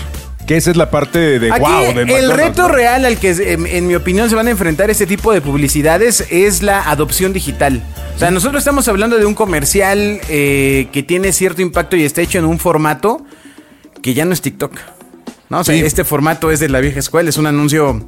[0.47, 2.69] Que esa es la parte de Aquí wow de el reto ¿no?
[2.69, 6.25] real al que, en, en mi opinión, se van a enfrentar este tipo de publicidades
[6.31, 7.83] es la adopción digital.
[8.15, 12.21] O sea, nosotros estamos hablando de un comercial eh, que tiene cierto impacto y está
[12.21, 13.23] hecho en un formato
[14.01, 14.73] que ya no es TikTok.
[15.49, 15.59] ¿No?
[15.59, 15.81] O sea, Sí.
[15.81, 18.07] este formato es de la vieja escuela, es un anuncio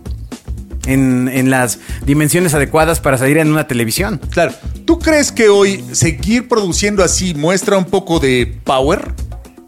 [0.85, 4.19] en, en las dimensiones adecuadas para salir en una televisión.
[4.31, 4.53] Claro.
[4.85, 9.13] ¿Tú crees que hoy seguir produciendo así muestra un poco de power?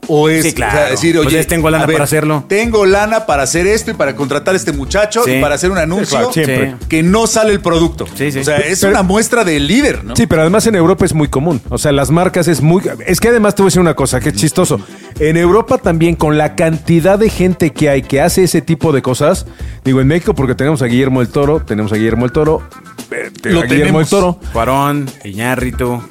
[0.07, 0.89] ¿O es Sí, claro.
[0.91, 2.43] decir, Pues oye, tengo lana ver, para hacerlo.
[2.47, 5.31] Tengo lana para hacer esto y para contratar a este muchacho Sí.
[5.31, 8.05] y para hacer un anuncio claro, que no sale el producto.
[8.15, 8.39] Sí, sí.
[8.39, 10.15] O sea, es Pero- una muestra de líder, ¿no?
[10.15, 11.61] Sí, pero además en Europa es muy común.
[11.69, 12.81] O sea, las marcas es muy...
[13.05, 14.79] Es que además te voy a decir una cosa, que es chistoso.
[15.19, 19.01] En Europa también, con la cantidad de gente que hay que hace ese tipo de
[19.01, 19.45] cosas,
[19.85, 22.61] digo, en México porque tenemos a Guillermo el Toro, tenemos a Guillermo el Toro,
[23.11, 24.09] eh, Lo a Guillermo el tenemos.
[24.09, 24.39] Toro.
[24.51, 26.01] Cuarón, Iñárritu.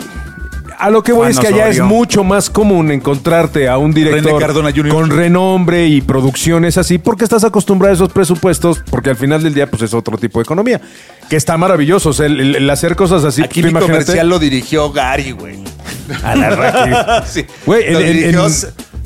[0.83, 3.93] A lo que voy Juan es que allá es mucho más común encontrarte a un
[3.93, 4.43] director
[4.91, 9.55] con renombre y producciones así, porque estás acostumbrado a esos presupuestos, porque al final del
[9.55, 10.81] día pues es otro tipo de economía,
[11.29, 13.43] que está maravilloso, o sea, el, el- el hacer cosas así.
[13.43, 15.57] Aquí mi comercial lo dirigió Gary, güey.
[16.25, 17.25] A la.
[17.27, 17.45] Sí.
[17.65, 18.47] Güey, lo dirigió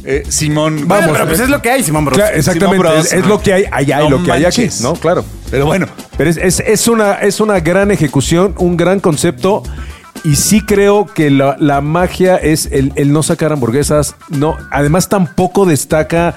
[0.04, 0.86] eh, Simón.
[0.86, 2.16] Bueno, Vamos, pero pues es lo que hay, Simón Bros.
[2.16, 3.06] Claro, exactamente, Simón Bros.
[3.06, 4.68] es, es lo que hay allá y lo que hay aquí.
[4.80, 4.94] ¿no?
[4.94, 5.24] Claro.
[5.50, 5.86] Pero bueno,
[6.16, 9.62] Pero es, es- es una, es una gran ejecución, un gran concepto.
[10.26, 14.16] Y sí creo que la, la magia es el, el no sacar hamburguesas.
[14.28, 16.34] No, además tampoco destaca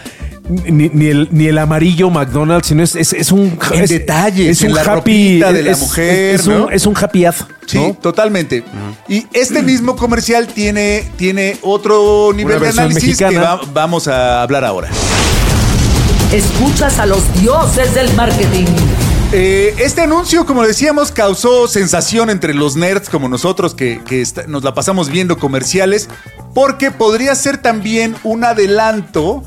[0.48, 4.48] ni, ni el, ni el amarillo McDonald's, sino es, es, es un En es- detalles,
[4.58, 6.66] Es en un la happy de la es- mujer, Es, ¿no?
[6.68, 7.36] un, es un happy ad.
[7.66, 7.94] Sí, ¿no?
[8.00, 8.64] totalmente.
[9.08, 14.66] Y este mismo comercial tiene, tiene otro nivel de análisis que va- vamos a hablar
[14.66, 14.90] ahora.
[16.32, 18.66] Escuchas a los dioses del marketing.
[19.32, 24.46] Eh, este anuncio, como decíamos, causó sensación entre los nerds como nosotros que, que está-
[24.48, 26.10] nos la pasamos viendo comerciales,
[26.56, 29.44] porque podría ser también un adelanto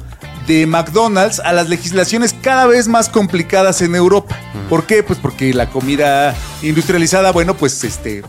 [0.47, 4.39] de McDonald's a las legislaciones cada vez más complicadas en Europa.
[4.69, 5.03] ¿Por qué?
[5.03, 8.23] Pues porque la comida industrializada, bueno, pues este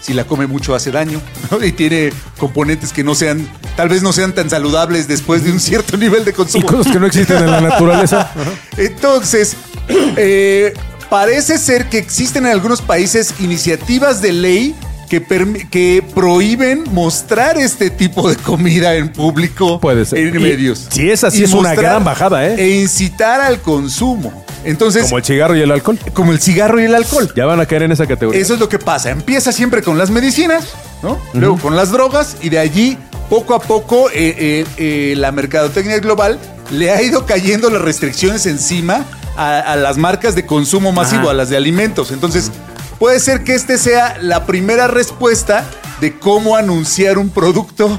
[0.00, 1.18] si la come mucho hace daño,
[1.50, 1.64] ¿no?
[1.64, 5.60] Y tiene componentes que no sean, tal vez no sean tan saludables después de un
[5.60, 6.66] cierto nivel de Y consumo.
[6.66, 8.30] cosas que no existen en la naturaleza.
[8.76, 9.56] Entonces,
[9.88, 10.74] eh,
[11.08, 14.74] parece ser que existen en algunos países iniciativas de ley
[15.08, 15.22] que,
[15.70, 20.18] que prohíben mostrar este tipo de comida en público Puede ser.
[20.18, 20.86] en Y medios.
[20.90, 22.54] si es así, Y es una gran bajada, ¿eh?
[22.58, 24.44] E incitar al consumo.
[24.64, 25.98] Entonces, Como el cigarro y el alcohol.
[26.14, 27.30] como el cigarro y el alcohol.
[27.36, 28.40] Ya van a caer en esa categoría.
[28.40, 29.10] Eso es lo que pasa.
[29.10, 30.64] Empieza siempre con las medicinas,
[31.02, 31.18] ¿no?
[31.34, 32.96] Luego con las drogas y de allí,
[33.28, 36.38] poco a poco, eh, eh, eh, la mercadotecnia global
[36.70, 39.04] le ha ido cayendo las restricciones encima
[39.36, 41.30] a, a las marcas de consumo masivo, Ajá.
[41.30, 42.10] a las de alimentos.
[42.12, 42.50] Entonces,
[42.98, 45.64] puede ser que este sea la primera respuesta
[46.00, 47.98] de cómo anunciar un producto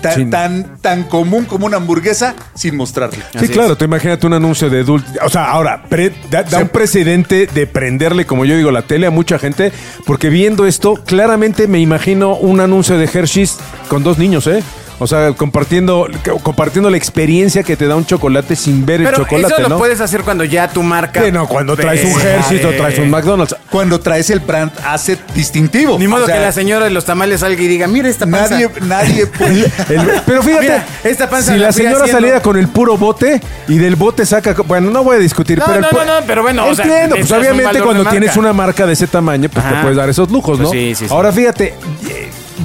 [0.00, 3.22] tan, Sin- tan, tan común como una hamburguesa sin mostrarlo.
[3.32, 5.06] Sí, Así claro, te imagínate un anuncio de Dult.
[5.24, 9.06] O sea, ahora, pre- da, da un precedente de prenderle, como yo digo, la tele
[9.06, 9.72] a mucha gente,
[10.04, 14.64] porque viendo esto, claramente me imagino un anuncio de Hershey's con dos niños, ¿eh?
[15.02, 16.06] O sea, compartiendo,
[16.42, 19.68] compartiendo la experiencia que te da un chocolate sin ver el Pero chocolate, eso lo
[19.70, 19.78] ¿no?
[19.78, 21.22] puedes hacer cuando ya tu marca.
[21.24, 23.56] Sí, no, cuando traes un Hershey's o eh, traes un McDonald's.
[23.70, 25.98] Cuando traes el brand asset distintivo.
[25.98, 28.26] Ni modo O sea, que la señora de los tamales salga y diga, mira esta
[28.26, 28.50] panza.
[28.54, 29.62] Nadie, nadie puede.
[29.88, 32.12] El- pero fíjate, Mira, esta panza si la señora haciendo.
[32.12, 35.64] saliera con el puro bote y del bote saca, bueno, no voy a discutir, No,
[35.66, 38.28] pero el no, pu- no, no, pero bueno, o sea, entiendo, pues obviamente cuando tienes
[38.28, 38.40] marca.
[38.40, 40.68] una marca de ese tamaño, pues te puedes dar esos lujos, ¿no?
[40.68, 41.12] Pues sí, sí, sí.
[41.14, 41.74] Ahora fíjate,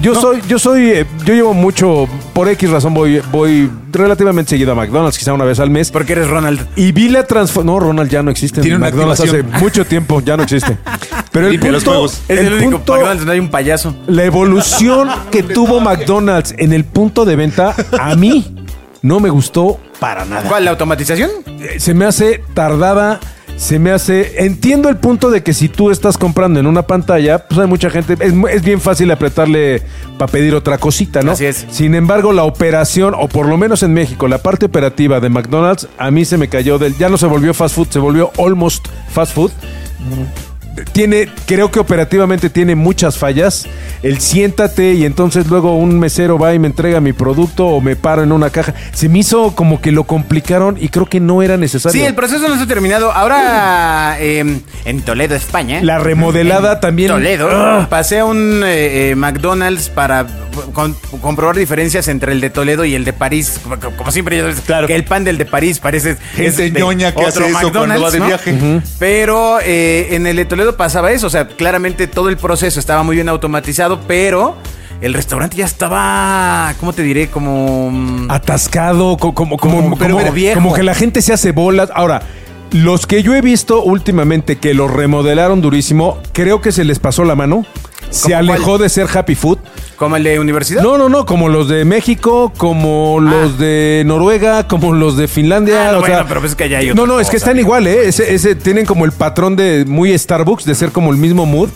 [0.01, 4.71] yo soy, yo soy, eh, yo llevo mucho, por X razón voy, voy relativamente seguido
[4.71, 5.91] a McDonald's, quizá una vez al mes.
[5.91, 6.65] Porque eres Ronald.
[6.75, 7.57] Y vi la transformación.
[7.67, 8.61] No, Ronald ya no existe.
[8.61, 10.77] Tiene una McDonald's hace mucho tiempo, ya no existe.
[11.31, 12.05] Pero el Limpia punto.
[12.05, 13.95] Es el, único punto- McDonald's donde hay un payaso.
[14.07, 18.55] la evolución que tuvo McDonald's en el punto de venta, a mí
[19.01, 20.43] no me gustó para nada.
[20.47, 20.65] ¿Cuál?
[20.65, 21.29] ¿La automatización?
[21.59, 23.19] Eh, Se me hace tardada,
[23.57, 24.45] se me hace...
[24.45, 27.89] Entiendo el punto de que si tú estás comprando en una pantalla, pues hay mucha
[27.89, 29.81] gente, es, es bien fácil apretarle
[30.17, 31.31] para pedir otra cosita, ¿no?
[31.31, 31.65] Así es.
[31.69, 35.87] Sin embargo, la operación, o por lo menos en México, la parte operativa de McDonald's,
[35.97, 36.95] a mí se me cayó del...
[36.97, 39.51] Ya no se volvió fast food, se volvió almost fast food
[40.93, 43.65] tiene, creo que operativamente tiene muchas fallas.
[44.03, 47.95] El siéntate y entonces luego un mesero va y me entrega mi producto o me
[47.95, 48.73] paro en una caja.
[48.93, 51.99] Se me hizo como que lo complicaron y creo que no era necesario.
[51.99, 53.11] Sí, el proceso no está terminado.
[53.11, 55.79] Ahora, eh, en Toledo, España.
[55.81, 57.09] La remodelada en también.
[57.09, 57.49] Toledo.
[57.51, 57.87] Ah.
[57.89, 60.25] Pasé a un eh, eh, McDonald's para
[60.73, 63.59] con- comprobar diferencias entre el de Toledo y el de París.
[63.63, 64.87] Como, como siempre, sabes, Claro.
[64.87, 66.17] que el pan del de París parece.
[66.35, 68.25] Gente es de ñoña que hace eso cuando McDonald's, va de ¿no?
[68.27, 68.57] viaje.
[68.99, 71.27] Pero eh, en el de Toledo pasaba eso.
[71.27, 74.55] O sea, claramente todo el proceso estaba muy bien automatizado, pero
[74.99, 76.73] el restaurante ya estaba.
[76.79, 77.29] ¿Cómo te diré?
[77.29, 77.91] Como.
[77.91, 80.55] mm, Atascado, co- como, como, Como- como, pero viejo.
[80.59, 81.89] como que la gente se hace bolas.
[81.93, 82.23] Ahora,
[82.71, 87.23] los que yo he visto últimamente que los remodelaron durísimo, creo que se les pasó
[87.23, 87.65] la mano.
[88.09, 88.81] Se ¿Cómo alejó cuál?
[88.81, 89.59] de ser happy food.
[89.97, 90.81] Como el de universidad.
[90.83, 95.89] No, no, no, como los de México, como los de Noruega, como los de Finlandia.
[95.89, 97.37] Ah, no, o bueno, sea, pero pues es que allá hay No, no, es que
[97.37, 97.65] están amigo.
[97.67, 98.07] igual, ¿eh?
[98.07, 101.69] Ese, ese- tienen como el patrón de muy Starbucks, de ser como el mismo mood.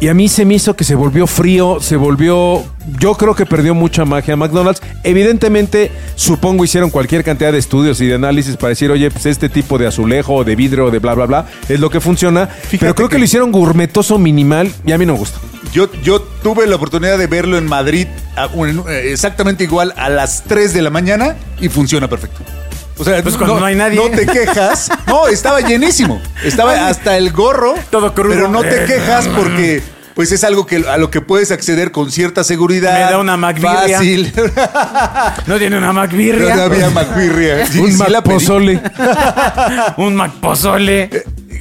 [0.00, 2.64] Y a mí se me hizo que se volvió frío, se volvió.
[2.98, 4.82] Yo creo que perdió mucha magia McDonald's.
[5.04, 9.48] Evidentemente, supongo hicieron cualquier cantidad de estudios y de análisis para decir, oye, pues este
[9.48, 12.48] tipo de azulejo o de vidrio o de bla, bla, bla, es lo que funciona.
[12.80, 15.38] pero creo que, que- lo hicieron gourmetoso minimal y a mí no me gusta.
[15.72, 18.06] Yo, yo tuve la oportunidad de verlo en Madrid
[18.36, 22.40] a- un- eh, exactamente igual a las 3 de la mañana y funciona perfecto.
[22.98, 23.96] O sea, Pues cuando no hay nadie.
[23.96, 24.90] No te quejas.
[25.06, 26.20] No, estaba llenísimo.
[26.44, 27.74] Estaba hasta el gorro.
[27.90, 28.34] Todo crudo.
[28.34, 29.82] Pero no te quejas porque
[30.14, 32.92] pues es algo que a lo que puedes acceder con cierta seguridad.
[32.92, 33.96] Me da una McBirria.
[33.96, 34.32] Fácil.
[35.46, 36.54] No tiene una Pero McBirria.
[36.54, 37.66] no había McBirria.
[37.66, 38.34] Sí, Un sí la pedí.
[38.34, 38.80] pozole.
[39.96, 41.10] un McPozole.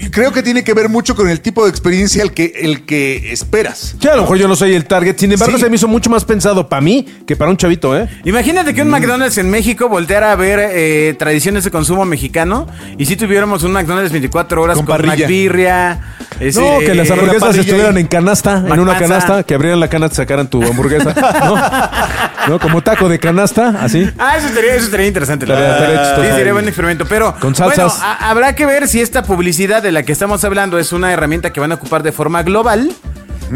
[0.09, 3.31] Creo que tiene que ver mucho con el tipo de experiencia el que, el que
[3.31, 3.95] esperas.
[4.01, 5.15] Sí, a lo mejor yo no soy el target.
[5.17, 5.63] Sin embargo, Sí.
[5.63, 8.09] se me hizo mucho más pensado para mí que para un chavito, ¿eh?
[8.25, 13.05] Imagínate que un McDonald's en México volteara a ver eh, tradiciones de consumo mexicano y
[13.05, 15.15] si tuviéramos un McDonald's 24 horas Con con, parrilla.
[15.27, 15.99] McBirria.
[16.39, 18.01] ese, No, que las eh, hamburguesas parrilla estuvieran ahí.
[18.01, 18.99] en canasta, en una Macpanza.
[19.07, 21.13] canasta, que abrieran la canasta y sacaran tu hamburguesa.
[21.45, 21.55] ¿No?
[22.47, 22.59] ¿No?
[22.59, 24.09] Como taco de canasta, así.
[24.17, 25.45] Ah, eso estaría, eso estaría interesante.
[25.45, 25.89] la Estaría- verdad.
[25.91, 26.27] estaría chistoso.
[26.31, 27.05] Sí, sería buen experimento.
[27.07, 27.97] Pero Con salsas.
[27.97, 31.11] bueno, a- habrá que ver si esta publicidad de la que estamos hablando es una
[31.11, 32.91] herramienta que van a ocupar de forma global.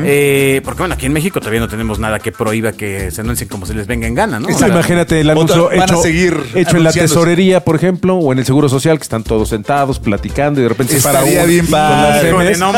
[0.03, 3.47] Eh, porque bueno, aquí en México todavía no tenemos nada que prohíba que se anuncien
[3.49, 4.47] como se les venga en gana, ¿no?
[4.47, 7.59] O Sí, sea, imagínate el anuncio Otra- van a hecho, seguir hecho en la tesorería,
[7.63, 10.95] por ejemplo, o en el Seguro Social, que están todos sentados platicando y de repente
[10.95, 12.55] se para uno bien padre.
[12.57, 12.71] No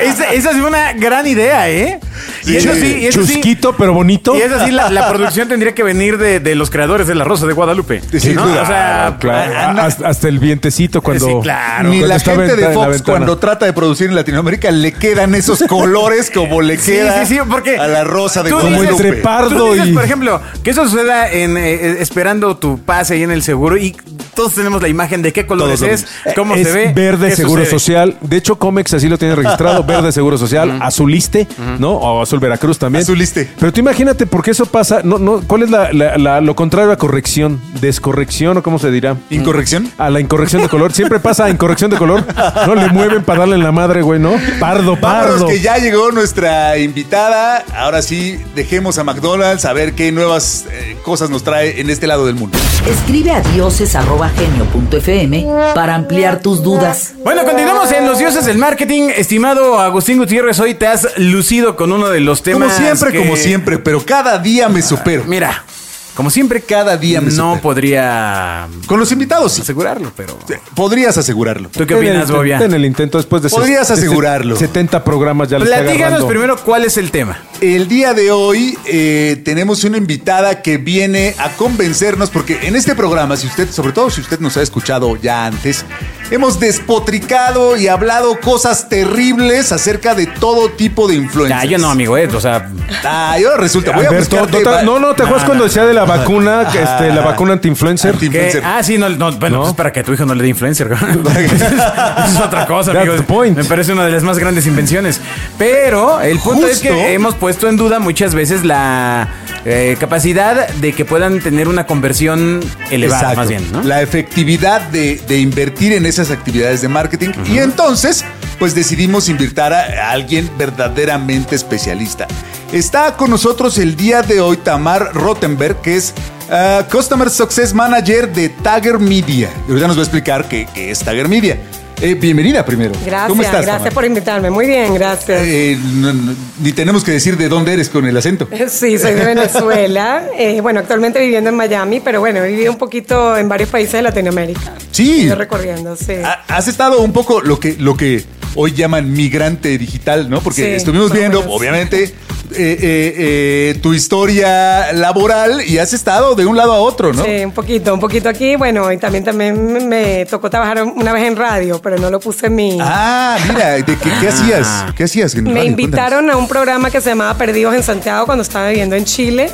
[0.00, 2.00] esa, esa sí fue una gran idea, ¿eh?
[2.44, 3.34] Y eso sí, y eso sí.
[3.34, 4.36] Chusquito, pero bonito.
[4.36, 7.24] Y es así, la, la producción tendría que venir de, de los creadores de La
[7.24, 8.00] Rosa de Guadalupe.
[8.18, 8.46] Sin ¿no?
[8.46, 8.62] duda.
[8.62, 11.26] O sea, Claro, ah, hasta, hasta el vientecito cuando.
[11.26, 11.88] Sí, claro.
[11.88, 15.62] Ni cuando la gente de Fox cuando trata de producir en Latinoamérica le quedan esos
[15.68, 18.90] colores flores como le Sí, queda sí, sí, porque a la rosa de Como dices-
[18.90, 23.30] entre pardo y- por ejemplo, que eso suceda en eh, esperando tu pase ahí en
[23.30, 23.96] el seguro y
[24.34, 26.92] todos tenemos la imagen de qué colores Todos es, cómo es se ve.
[26.94, 27.70] verde seguro sucede.
[27.78, 28.16] social.
[28.20, 29.84] De hecho, Comex así lo tiene registrado.
[29.90, 31.46] verde seguro social, azuliste,
[31.78, 31.92] ¿no?
[31.92, 33.02] O azul Veracruz también.
[33.02, 33.48] Azuliste.
[33.58, 35.00] Pero tú imagínate por qué eso pasa.
[35.04, 37.60] No, no, ¿Cuál es la, la- la- lo contrario a corrección?
[37.80, 39.16] ¿Descorrección o cómo se dirá?
[39.30, 39.90] ¿Incorrección?
[39.98, 40.92] A la incorrección de color.
[40.92, 42.24] Siempre pasa a incorrección de color.
[42.66, 44.32] No le mueven para darle en la madre, güey, ¿no?
[44.58, 45.00] Pardo, Vámonos
[45.40, 45.46] pardo.
[45.48, 47.62] que ya llegó nuestra invitada.
[47.76, 52.06] Ahora sí, dejemos a McDonald's a ver qué nuevas eh, cosas nos trae en este
[52.06, 52.58] lado del mundo.
[52.88, 57.12] Escribe a dioses.genio.fm para ampliar tus dudas.
[57.22, 59.10] Bueno, continuamos en Los Dioses del Marketing.
[59.14, 62.72] Estimado Agustín Gutiérrez, hoy te has lucido con uno de los temas.
[62.72, 65.24] Como siempre, que- como siempre, pero cada día me supero.
[65.26, 65.64] Mira,
[66.14, 69.62] como siempre, Cada día me no podría Con los invitados sí.
[69.62, 70.36] asegurarlo, pero.
[70.74, 71.68] Podrías asegurarlo.
[71.70, 72.58] ¿Tú qué opinas, Bobia?
[72.58, 74.56] ten el intento después de Podrías ses- asegurarlo.
[74.56, 77.38] 70 programas ya le está Platícanos primero cuál es el tema.
[77.60, 82.94] El día de hoy eh, tenemos una invitada que viene a convencernos, porque en este
[82.94, 85.84] programa, si usted, sobre todo si usted nos ha escuchado ya antes,
[86.30, 91.60] hemos despotricado y hablado cosas terribles acerca de todo tipo de influencers.
[91.62, 92.68] Ah, yo no, amigo, eh, o sea,
[93.04, 95.94] Ah, yo resulta, voy a, Alberto, buscarte no, no, no, ¿te acuerdas cuando decía de
[95.94, 98.14] la vacuna, que, este, la vacuna anti-influencer?
[98.14, 98.30] Anti-
[98.64, 99.62] ah, sí, no, no, bueno, ¿No?
[99.64, 100.90] pues para que tu hijo no le dé influencer.
[100.90, 103.16] Es otra cosa, That's amigo.
[103.16, 103.56] the point.
[103.56, 105.20] Me parece una de las más grandes invenciones.
[105.58, 109.28] Pero el punto es que hemos puesto en duda muchas veces la
[109.64, 113.40] eh, capacidad de que puedan tener una conversión elevada, Exacto.
[113.40, 113.82] más bien, ¿no?
[113.82, 117.30] La efectividad de, de invertir en esas actividades de marketing.
[117.46, 118.24] Y entonces,
[118.58, 122.26] pues decidimos invitar a, alguien verdaderamente especialista.
[122.72, 126.14] Está con nosotros el día de hoy Tamar Rottenberg, que es
[126.50, 129.50] ah, Customer Success Manager de Tagger Media.
[129.66, 131.58] Y ahorita nos va a explicar qué, qué es Tagger Media.
[132.02, 132.92] Eh, bienvenida primero.
[133.04, 134.48] Gracias, ¿Cómo estás, gracias por invitarme.
[134.48, 135.42] Muy bien, gracias.
[135.44, 138.48] Eh, no- no- ni tenemos que decir de dónde eres con el acento.
[138.68, 140.22] Sí, soy de Venezuela.
[140.38, 143.92] Eh, bueno, actualmente viviendo en Miami, pero bueno, he vivido un poquito en varios países
[143.92, 144.72] de Latinoamérica.
[144.90, 145.22] Sí.
[145.24, 146.14] Estoy recorriendo, sí.
[146.24, 150.40] Ha- Has estado un poco lo que, lo que hoy llaman migrante digital, ¿no?
[150.40, 151.54] Porque Sí, estuvimos viendo, menos.
[151.54, 152.12] obviamente, eh,
[152.56, 157.22] eh, eh, tu historia laboral y has estado de un lado a otro, ¿no?
[157.24, 158.56] Sí, un poquito, un poquito aquí.
[158.56, 162.46] Bueno, y también, también me tocó trabajar una vez en radio, pero no lo puse
[162.46, 162.78] en mi...
[162.80, 164.84] Ah, mira, ¿de qué, qué hacías?
[164.96, 165.34] ¿Qué hacías?
[165.34, 165.64] en Me radio?
[165.70, 169.50] invitaron a un programa que se llamaba Perdidos en Santiago cuando estaba viviendo en Chile.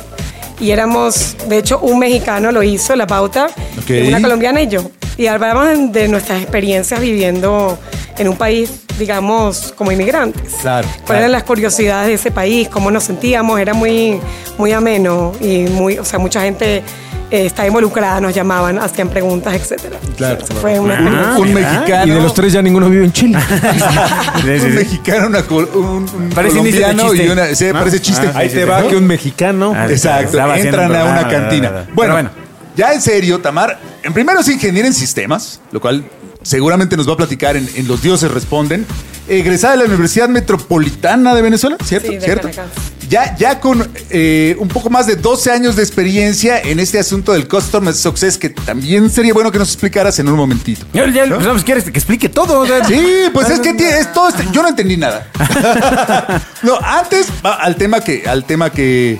[0.59, 3.47] Y éramos, de hecho, un mexicano lo hizo, la pauta,
[3.89, 4.91] una colombiana y yo.
[5.17, 7.79] Y hablábamos de nuestras experiencias viviendo
[8.19, 10.53] en un país, digamos, como inmigrantes.
[10.61, 11.19] Claro, Cuáles claro.
[11.21, 14.19] eran las curiosidades de ese país, cómo nos sentíamos, era muy,
[14.59, 16.83] muy ameno y muy, o sea, mucha gente
[17.29, 19.97] eh, estaba involucrada, nos llamaban, hacían preguntas, etcétera.
[20.15, 20.45] Claro.
[20.61, 22.05] Fue una Ah, un mexicano.
[22.11, 23.37] Y de los tres ya ninguno vive en Chile.
[24.43, 27.53] un mexicano, una col- un, un colombiano y una.
[27.55, 27.73] Sí, ¿No?
[27.73, 28.27] parece chiste.
[28.33, 29.73] Ah, Ahí te va que un mexicano.
[29.75, 31.85] Ah, Exacto, entran a un una cantina.
[31.93, 32.29] Bueno,
[32.75, 36.03] ya en serio, Tamar, en primero es ingeniera en sistemas, lo cual
[36.43, 38.85] seguramente nos va a platicar en, en Los Dioses Responden.
[39.27, 42.07] Egresada de la Universidad Metropolitana de Venezuela, ¿cierto?
[42.07, 42.49] Sí, de ¿Cierto?
[42.49, 42.71] Caracas.
[43.09, 47.31] Ya, ya con eh, un poco más de 12 años de experiencia en este asunto
[47.33, 50.85] del Customer Success, que también sería bueno que nos explicaras en un momentito.
[50.93, 51.37] Ya, ya, ¿No?
[51.39, 52.59] pues, ¿quieres que explique todo?
[52.61, 53.01] O sea, Sí,
[53.33, 55.27] pues es que tiene, es todo este- yo no entendí nada.
[56.63, 59.19] no, antes al tema que al tema que,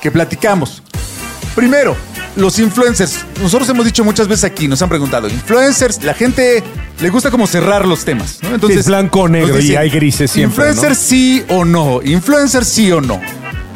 [0.00, 0.82] que platicamos.
[1.56, 1.96] Primero,
[2.36, 3.24] los influencers.
[3.40, 6.62] Nosotros hemos dicho muchas veces aquí, nos han preguntado, influencers, la gente
[7.00, 8.68] le gusta como cerrar los temas, ¿no?
[8.68, 10.94] Sí, es blanco o negro y hay grises siempre, Influencer ¿no?
[10.94, 13.20] sí o no, influencer sí o no.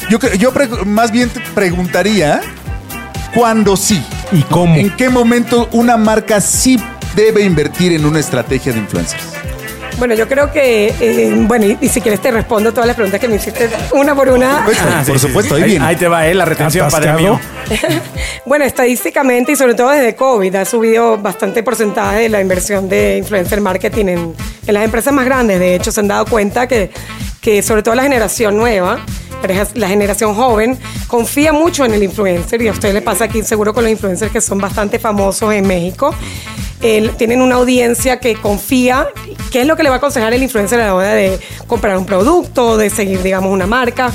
[0.09, 0.53] Yo,
[0.87, 2.41] más bien te preguntaría
[3.35, 4.03] cuándo sí.
[4.33, 4.75] ¿Y cómo?
[4.75, 6.79] ¿En qué momento una marca sí
[7.15, 9.38] debe invertir en una estrategia de influencers?
[9.99, 13.21] Bueno, yo creo que, eh, bueno, y, y si quieres te respondo todas las preguntas
[13.21, 14.65] que me hiciste una por una.
[14.65, 15.85] Ah, sí, por supuesto, ahí viene.
[15.85, 17.35] Ahí te va, eh, la retención, padre ¿Atascado?
[17.37, 17.41] mío.
[18.47, 23.19] Bueno, estadísticamente y sobre todo desde COVID ha subido bastante porcentaje de la inversión de
[23.19, 24.35] influencer marketing en,
[24.67, 25.59] en las empresas más grandes.
[25.59, 26.91] De hecho, se han dado cuenta que,
[27.43, 29.01] que sobre todo la generación nueva,
[29.75, 33.73] la generación joven, confía mucho en el influencer y a usted le pasa aquí seguro
[33.73, 36.15] con los influencers que son bastante famosos en México.
[36.81, 39.09] Tienen una audiencia que confía.
[39.51, 41.97] ¿Qué es lo que le va a aconsejar el influencer a la hora de comprar
[41.97, 44.13] un producto, de seguir, digamos, una marca?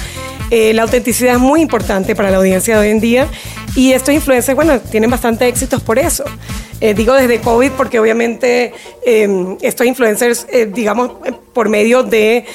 [0.51, 3.28] Eh, la autenticidad es muy importante para la audiencia de hoy en día
[3.76, 6.24] y estos influencers, bueno, tienen bastante éxitos por eso.
[6.80, 8.74] Eh, digo desde COVID porque obviamente
[9.05, 11.11] eh, estos influencers, eh, digamos,
[11.53, 12.45] por medio de...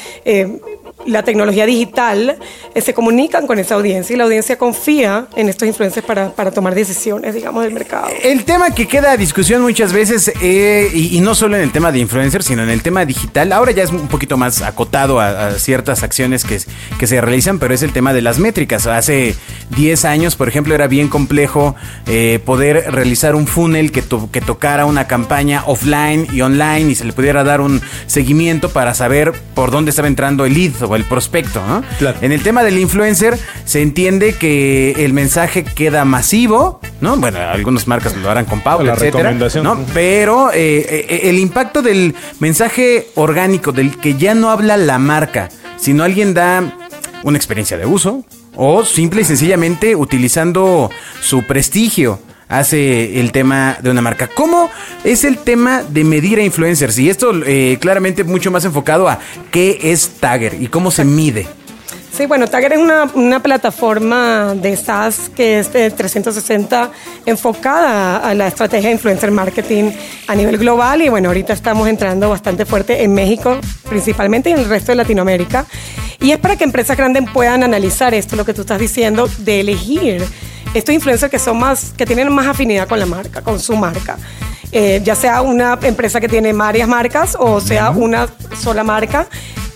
[1.06, 2.38] la tecnología digital
[2.74, 6.50] eh, se comunican con esa audiencia y la audiencia confía en estos influencers para, para
[6.50, 8.08] tomar decisiones, digamos, del mercado.
[8.22, 11.92] El tema que queda a discusión muchas veces, eh, y, no solo en el tema
[11.92, 15.52] de influencers, sino en el tema digital, ahora ya es un poquito más acotado a,
[15.58, 16.60] ciertas acciones que,
[16.98, 18.86] que se realizan, pero es el tema de las métricas.
[18.86, 19.34] Hace
[19.70, 21.74] 10 años, por ejemplo, era bien complejo
[22.06, 27.04] eh, poder realizar un funnel que, que tocara una campaña offline y online y se
[27.04, 31.04] le pudiera dar un seguimiento para saber por dónde estaba entrando el lead o el
[31.04, 31.62] prospecto.
[31.66, 31.82] ¿no?
[31.98, 32.18] Claro.
[32.22, 37.16] En el tema del influencer se entiende que el mensaje queda masivo, ¿no?
[37.16, 39.32] Bueno, algunas marcas lo harán con pauta, etcétera.
[39.62, 39.84] ¿no?
[39.94, 45.48] Pero eh, eh, el impacto del mensaje orgánico, del que ya no habla la marca,
[45.76, 46.62] sino alguien da
[47.22, 48.24] una experiencia de uso
[48.56, 54.28] o simple y sencillamente utilizando su prestigio hace el tema de una marca.
[54.28, 54.70] ¿Cómo
[55.04, 56.98] es el tema de medir a influencers?
[56.98, 59.18] Y esto eh, claramente mucho más enfocado a
[59.50, 61.46] qué es Tagger y cómo se mide.
[62.12, 66.90] Sí, bueno, Tagger es una, una plataforma de SaaS que es de 360
[67.26, 69.92] enfocada a la estrategia de influencer marketing
[70.26, 74.58] a nivel global y bueno, ahorita estamos entrando bastante fuerte en México principalmente y en
[74.58, 75.64] el resto de Latinoamérica.
[76.20, 79.60] Y es para que empresas grandes puedan analizar esto, lo que tú estás diciendo, de
[79.60, 80.24] elegir
[80.78, 84.16] estos influencers que son más, que tienen más afinidad con la marca, con su marca.
[84.72, 88.28] Eh, ya sea una empresa que tiene varias marcas o sea una
[88.60, 89.26] sola marca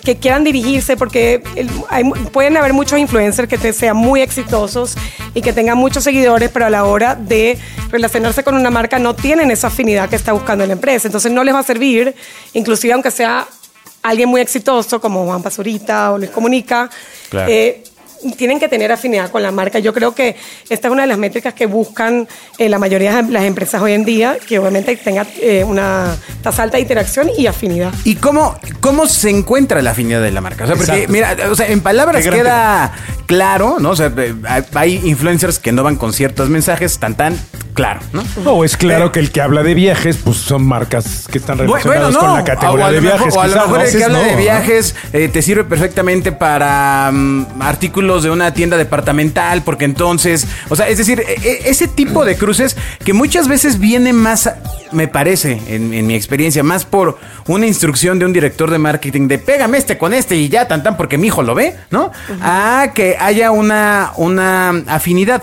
[0.04, 1.42] que quieran dirigirse, porque
[1.88, 4.96] hay pueden haber muchos influencers que te- sean muy exitosos
[5.32, 7.56] y que tengan muchos seguidores, pero a la hora de
[7.90, 11.06] relacionarse con una marca no tienen esa afinidad que está buscando la empresa.
[11.08, 12.14] Entonces no les va a servir,
[12.52, 13.46] inclusive aunque sea
[14.02, 16.90] alguien muy exitoso como Juan Pazurita o Luis Comunica,
[17.30, 17.48] Claro.
[17.50, 17.84] eh,
[18.36, 19.78] tienen que tener afinidad con la marca.
[19.78, 20.36] Yo creo que
[20.68, 23.92] esta es una de las métricas que buscan eh, la mayoría de las empresas hoy
[23.92, 27.92] en día, que obviamente tenga eh, una tasa alta de interacción y afinidad.
[28.04, 30.64] ¿Y cómo, cómo se encuentra la afinidad de la marca?
[30.64, 31.12] O sea, porque, Exacto.
[31.12, 32.92] mira, o sea, en palabras queda
[33.26, 33.90] claro, ¿no?
[33.90, 34.34] O sea, eh,
[34.74, 37.38] hay- influencers que no van con ciertos mensajes, tan tan
[37.74, 38.22] claro, ¿no?
[38.44, 42.14] No, es claro que el que habla de viajes, pues son marcas que están relacionadas
[42.18, 43.34] con la categoría o a lo de mejor- viajes.
[43.36, 43.84] o a lo mejor ¿no?
[43.84, 48.76] el que habla de viajes eh, te sirve perfectamente para mm, artículos de una tienda
[48.76, 53.48] departamental, porque entonces, o sea, es decir, e- e- ese tipo de cruces que muchas
[53.48, 54.50] veces viene más,
[54.90, 59.28] me parece, en, en mi experiencia, más por una instrucción de un director de marketing
[59.28, 62.10] de pégame este con este y ya tan tan porque mi hijo lo ve, ¿no?
[62.42, 65.42] A que haya una, una afinidad.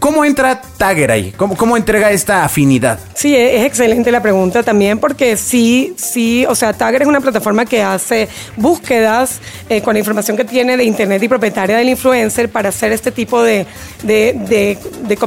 [0.00, 1.32] ¿Cómo entra Tagger ahí?
[1.36, 2.98] ¿Cómo, ¿Cómo entrega esta afinidad?
[3.14, 7.20] Sí, e- es excelente la pregunta también porque sí, sí, o sea, Tagger es una
[7.20, 9.38] plataforma que hace búsquedas
[9.68, 13.12] eh, con la información que tiene de internet y propietaria del influencer para hacer este
[13.12, 13.64] tipo de,
[14.02, 15.18] de, de, de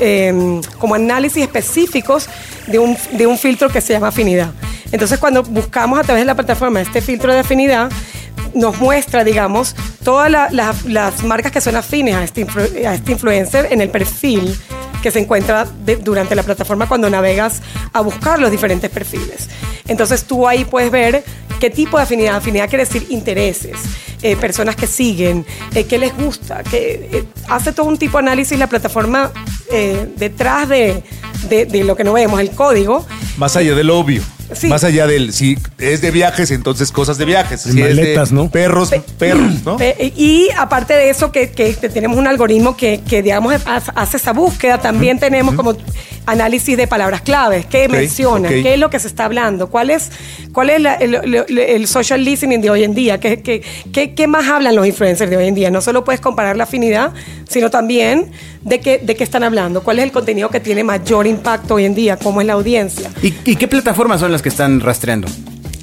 [0.00, 2.28] eh, como análisis específicos
[2.66, 4.52] de un, de un filtro que se llama afinidad.
[4.90, 7.90] Entonces, cuando buscamos a través de la plataforma este filtro de afinidad,
[8.54, 9.74] nos muestra, digamos,
[10.04, 12.46] todas la- la- las marcas que son afines a este,
[12.86, 14.56] a este influencer en el perfil
[15.02, 15.66] que se encuentra
[16.02, 17.60] durante la plataforma cuando navegas
[17.92, 19.48] a buscar los diferentes perfiles.
[19.88, 21.24] Entonces tú ahí puedes ver
[21.58, 22.36] qué tipo de afinidad.
[22.36, 23.76] Afinidad quiere decir intereses,
[24.22, 25.44] eh, personas que siguen,
[25.74, 29.32] eh, qué les gusta, que eh, hace todo un tipo de análisis la plataforma
[29.72, 31.02] eh, detrás de,
[31.48, 33.04] de- de lo que no vemos, el código.
[33.38, 34.22] Más allá del obvio.
[34.54, 34.68] Sí.
[34.68, 35.32] Más allá del.
[35.32, 37.62] Si es de viajes, entonces cosas de viajes.
[37.62, 38.50] Si es de Maletas, ¿no?
[38.50, 39.76] Perros, perros, ¿no?
[39.76, 44.16] Pe- Y aparte de eso, que, que tenemos un algoritmo que, que, digamos, ha- hace
[44.16, 45.76] esa búsqueda, también tenemos como
[46.26, 48.54] análisis de palabras claves, qué Ok, menciona, ok.
[48.62, 50.10] qué es lo que se está hablando, cuál es,
[50.52, 53.62] cuál es la- el, el- el social listening de hoy en día, ¿Qué, qué,
[53.92, 55.70] qué, qué más hablan los influencers de hoy en día.
[55.70, 57.12] No solo puedes comparar la afinidad,
[57.48, 58.30] sino también
[58.62, 61.84] de qué, de qué están hablando, cuál es el contenido que tiene mayor impacto hoy
[61.84, 63.10] en día, cómo es la audiencia.
[63.22, 65.28] ¿Y, y qué plataformas son las que están rastreando?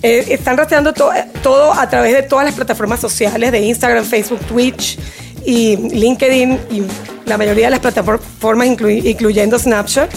[0.01, 1.11] Eh, están rastreando to-
[1.43, 4.97] todo a través de todas las plataformas sociales de Instagram, Facebook, Twitch
[5.45, 6.83] y LinkedIn y
[7.25, 10.11] la mayoría de las plataformas, inclu- incluyendo Snapchat,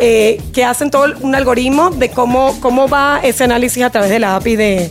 [0.00, 4.18] eh, que hacen todo un algoritmo de cómo, cómo va ese análisis a través de
[4.18, 4.90] la API de,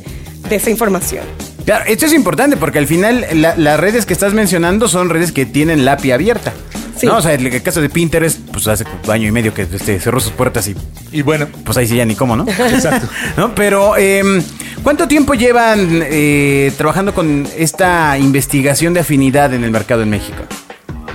[0.50, 1.24] esa información.
[1.66, 5.32] Claro, esto es importante porque al final la- las redes que estás mencionando son redes
[5.34, 6.54] que tienen la API abierta.
[6.98, 7.06] Sí.
[7.08, 7.18] ¿no?
[7.18, 10.00] O sea, el, el caso de Pinterest, pues hace un año y medio que este,
[10.00, 10.76] cerró sus puertas y
[11.12, 12.46] Y bueno, pues ahí sí ya ni cómo, ¿no?
[12.48, 13.08] Exacto.
[13.38, 13.54] ¿No?
[13.56, 14.42] Pero, em,
[14.84, 20.44] ¿cuánto tiempo llevan eh, trabajando con esta investigación de afinidad en el mercado en México?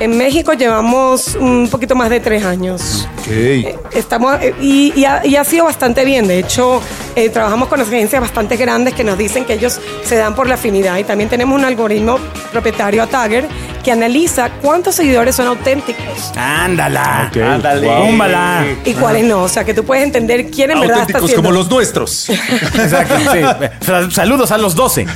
[0.01, 3.07] En México llevamos un poquito más de tres años.
[3.21, 3.95] ok.
[3.95, 6.27] Estamos, eh, y, y ha, y ha sido bastante bien.
[6.27, 6.83] De hecho,
[7.17, 10.55] eh, trabajamos con agencias bastante grandes que nos dicen que ellos se dan por la
[10.55, 10.97] afinidad.
[10.99, 12.19] Y también tenemos un algoritmo
[12.51, 13.47] propietario a Tagger
[13.83, 17.31] que analiza cuántos seguidores son auténticos Ándala.
[17.35, 17.87] Ándale.
[17.89, 18.07] wow.
[18.07, 18.65] Búmbala.
[18.85, 19.43] y cuáles no.
[19.43, 22.29] O sea, que tú puedes entender quién en verdad está Auténticos como los nuestros.
[22.75, 23.67] Exacto, sí.
[23.85, 25.07] Sal- Saludos a los 12.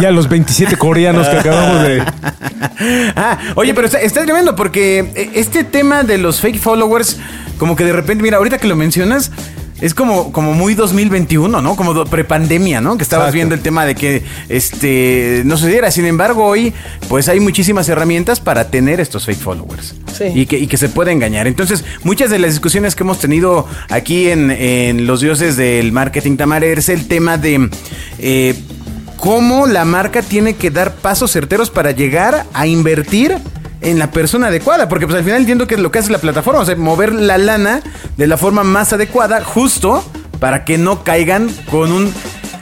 [0.00, 2.02] Y a los 27 coreanos que acabamos de.
[3.16, 7.18] Ah, oye, pero está, está tremendo porque eh, este tema de los fake followers,
[7.58, 9.30] como que de repente, mira, ahorita que lo mencionas,
[9.82, 11.74] es como, como muy 2021, ¿no?
[11.76, 12.96] Como prepandemia, ¿no?
[12.96, 13.34] Que estabas Exacto.
[13.34, 15.90] viendo el tema de que este no sucediera.
[15.90, 16.72] Sin embargo, hoy,
[17.08, 19.96] pues hay muchísimas herramientas para tener estos fake followers.
[20.16, 20.24] Sí.
[20.34, 21.48] Y que, y que se puede engañar.
[21.48, 26.36] Entonces, muchas de las discusiones que hemos tenido aquí en, en Los Dioses del Marketing
[26.36, 27.68] Tamar es el tema de
[28.20, 28.54] eh,
[29.16, 33.36] cómo la marca tiene que dar pasos certeros para llegar a invertir
[33.82, 36.18] en la persona adecuada, porque pues al final entiendo que es lo que hace la
[36.18, 37.82] plataforma, o sea, mover la lana
[38.16, 40.04] de la forma más adecuada, justo
[40.38, 42.12] para que no caigan con un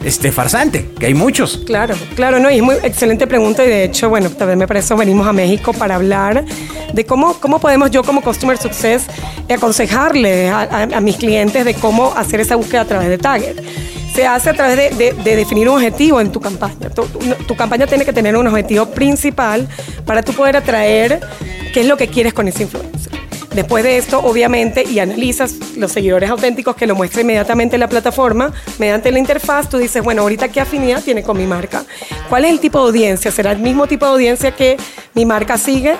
[0.04, 1.62] este farsante, que hay muchos.
[1.66, 4.94] Claro, claro, no, y es muy excelente pregunta y de hecho, bueno, también me parece
[4.94, 6.44] venimos a México para hablar
[6.92, 9.06] de cómo, cómo podemos yo como Customer Success
[9.48, 13.56] aconsejarle a, mis clientes de cómo hacer esa búsqueda a través de Target.
[14.14, 16.90] Se hace a través de, de- de definir un objetivo en tu campaña.
[16.94, 19.68] Tu, tu- tu campaña tiene que tener un objetivo principal
[20.04, 21.20] para tú poder atraer
[21.72, 23.12] qué es lo que quieres con ese influencer.
[23.54, 27.88] Después de esto, obviamente, y analizas los seguidores auténticos que lo muestra inmediatamente en la
[27.88, 31.84] plataforma, mediante la interfaz, tú dices, bueno, ahorita qué afinidad tiene con mi marca.
[32.28, 33.32] ¿Cuál es el tipo de audiencia?
[33.32, 34.76] ¿Será el mismo tipo de audiencia que
[35.14, 35.96] mi marca sigue?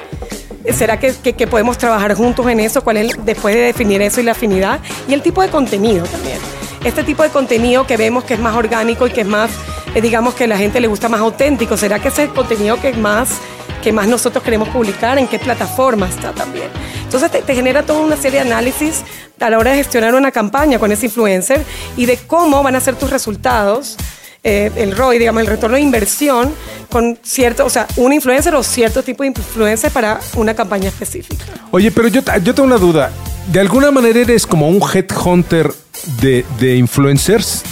[0.72, 1.12] ¿Será que,
[1.48, 2.84] podemos trabajar juntos en eso?
[2.84, 4.78] ¿Cuál es, después de definir eso y la afinidad?
[5.08, 6.38] Y el tipo de contenido también.
[6.84, 9.50] Este tipo de contenido que vemos que es más orgánico y que es más,
[9.94, 12.34] eh, digamos que a la gente le gusta más auténtico, ¿será que ese es el
[12.34, 13.40] contenido que más
[13.82, 16.68] que más nosotros queremos publicar, en qué plataforma está también.
[17.02, 19.02] Entonces te, te genera toda una serie de análisis
[19.40, 21.64] a la hora de gestionar una campaña con ese influencer
[21.96, 23.96] y de cómo van a ser tus resultados,
[24.42, 26.52] eh, el ROI, digamos, el retorno de inversión
[26.90, 31.44] con cierto, o sea, un influencer o cierto tipo de influencer para una campaña específica.
[31.70, 33.10] Oye, pero yo, yo tengo una duda.
[33.50, 35.72] ¿De alguna manera eres como un headhunter
[36.20, 37.62] de, de influencers?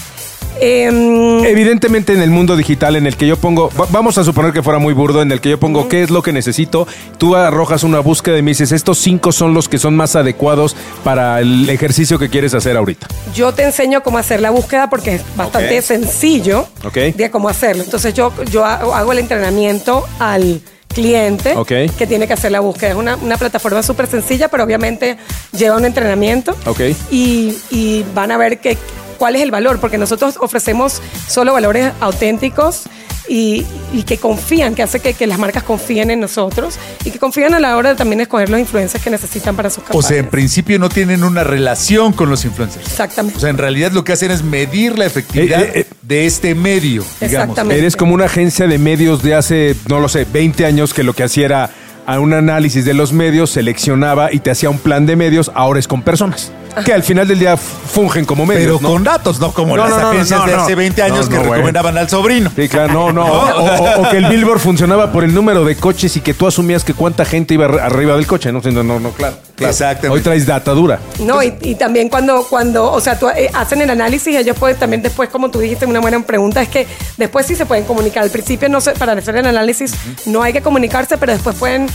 [0.61, 4.53] Em, Evidentemente en el mundo digital en el que yo pongo, va- vamos a suponer
[4.53, 6.87] que fuera muy burdo, en el que yo pongo qué es lo que necesito,
[7.19, 10.75] tú arrojas una búsqueda y me dices, estos cinco son los que son más adecuados
[11.05, 13.07] para el ejercicio que quieres hacer ahorita.
[13.35, 15.85] Yo te enseño cómo hacer la búsqueda porque es bastante Ok.
[15.85, 16.95] sencillo Ok.
[17.15, 17.85] de cómo hacerlo.
[17.85, 20.61] Entonces yo, yo hago hago el entrenamiento al
[20.93, 21.69] cliente Ok.
[21.97, 22.91] que tiene que hacer la búsqueda.
[22.91, 25.17] Es una, una plataforma súper sencilla, pero obviamente
[25.57, 26.57] lleva un entrenamiento.
[26.67, 26.81] Ok.
[27.11, 28.77] Y, y van a ver que,
[29.19, 32.85] cuál es el valor, porque nosotros ofrecemos solo valores auténticos
[33.29, 37.19] y, y que confían, que hace que, que las marcas confíen en nosotros y que
[37.19, 40.07] confíen a la hora de también escoger los influencers que necesitan para sus O campañas.
[40.07, 42.87] sea, en principio no tienen una relación con los influencers.
[42.87, 43.37] Exactamente.
[43.37, 45.87] O sea, en realidad lo que hacen es medir la efectividad Eh, eh, eh.
[46.01, 47.21] de este medio, digamos.
[47.21, 47.79] Exactamente.
[47.79, 51.13] Eres como una agencia de medios de hace, no lo sé, 20 años que lo
[51.13, 51.71] que hacía era
[52.07, 55.79] a un análisis de los medios, seleccionaba y te hacía un plan de medios, ahora
[55.79, 56.51] es con personas.
[56.85, 58.65] Que al final del día fungen como medios.
[58.67, 58.89] Pero ¿no?
[58.95, 61.31] con datos, no como No, las no, no, agencias no, de hace 20 años No,
[61.31, 61.51] que güey.
[61.53, 62.51] recomendaban al sobrino.
[62.55, 63.25] Sí, claro, no, no.
[63.25, 66.47] O, o- o que el billboard funcionaba por el número de coches y que tú
[66.47, 68.53] asumías que cuánta gente iba ar- arriba del coche.
[68.53, 69.37] No, no, no, no claro.
[69.57, 69.71] claro.
[69.71, 70.09] Exactamente.
[70.09, 70.99] Hoy traes data dura.
[71.21, 74.77] No, y, y también cuando, cuando, o sea, tú, eh, hacen el análisis, ellos pueden
[74.79, 78.23] también después, como tú dijiste, una buena pregunta es que después sí se pueden comunicar.
[78.23, 79.93] Al principio, no se, para hacer el análisis,
[80.27, 81.87] no hay que comunicarse, pero después pueden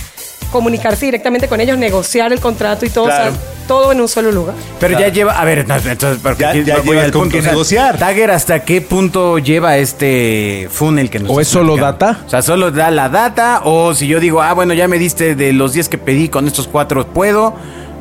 [0.52, 3.32] comunicarse directamente con ellos, negociar el contrato y todo, Claro.
[3.32, 4.56] o sea, todo en un solo lugar.
[4.80, 7.42] Pero ya lleva, a ver, no, entonces, porque Ya- ya voy al con qué o
[7.42, 7.98] sea, negociar.
[7.98, 12.06] Tagger, ¿hasta qué punto lleva este funnel que nos ¿O es solo platicando?
[12.14, 12.26] data?
[12.26, 15.36] O sea, solo da la data, o si yo digo, ah, bueno, ya me diste
[15.36, 17.54] de los 10 que pedí, con estos cuatro puedo,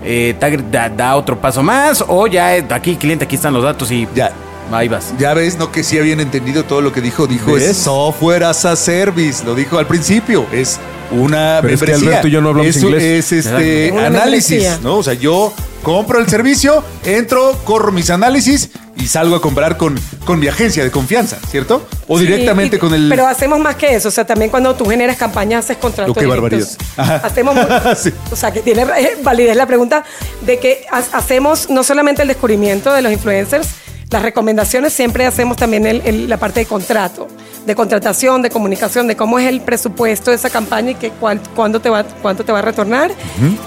[0.04, 3.62] eh, Tagger da, da otro paso más, o ya eh, aquí, cliente, aquí están los
[3.62, 4.32] datos y Ya.
[4.70, 5.12] Ahí vas.
[5.18, 7.26] Ya ves, no que sí habían entendido todo lo que dijo.
[7.26, 7.64] Dijo ¿Ves?
[7.64, 9.44] es software as a service.
[9.44, 10.46] Lo dijo al principio.
[10.52, 10.78] Es
[11.10, 12.08] una Pero es que membresía.
[12.08, 13.02] Alberto y yo no hablamos es, inglés.
[13.02, 13.92] Es este.
[13.92, 14.78] Una análisis, membresía.
[14.82, 14.96] ¿no?
[14.98, 15.52] O sea, yo
[15.82, 20.84] compro el servicio, entro, corro mis análisis y salgo a comprar con, con mi agencia
[20.84, 21.84] de confianza, ¿cierto?
[22.06, 23.08] O Sí, directamente y- con el.
[23.08, 24.08] Pero hacemos más que eso.
[24.08, 26.68] O sea, también cuando tú generas campañas, haces contratos Oh, qué barbaridad.
[26.96, 27.16] Ajá.
[27.16, 27.56] Hacemos,
[27.98, 28.12] Sí.
[28.30, 30.04] o sea, que tiene eh, validez la pregunta
[30.42, 33.66] de que ha- hacemos no solamente el descubrimiento de los influencers,
[34.12, 37.26] las recomendaciones, siempre hacemos también el- el- la parte de contrato,
[37.66, 41.40] de contratación, de comunicación, de cómo es el presupuesto de esa campaña y que cuál-
[41.56, 43.10] cuándo te va, cuánto te va a retornar.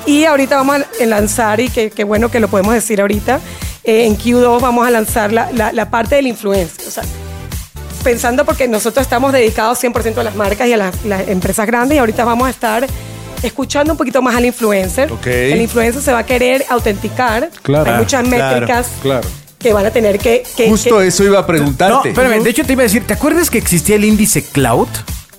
[0.05, 3.39] Y ahorita vamos a lanzar, y que, que bueno que lo podemos decir ahorita,
[3.83, 6.87] eh, en Q2 vamos a lanzar la, la- la parte del influencer.
[6.87, 7.03] O sea,
[8.03, 11.95] pensando porque nosotros estamos dedicados 100% a las marcas y a las, las empresas grandes
[11.95, 12.85] y ahorita vamos a estar
[13.41, 15.11] escuchando un poquito más al influencer.
[15.25, 17.49] El influencer se va a querer autenticar.
[17.63, 17.91] Claro.
[17.93, 19.27] Hay muchas Claro, métricas claro.
[19.69, 20.43] Que van a tener que...
[20.55, 22.09] que- Justo que- eso iba a No, preguntarte.
[22.09, 24.87] espérame, de hecho te iba a decir, ¿te acuerdas que existía el índice Cloud?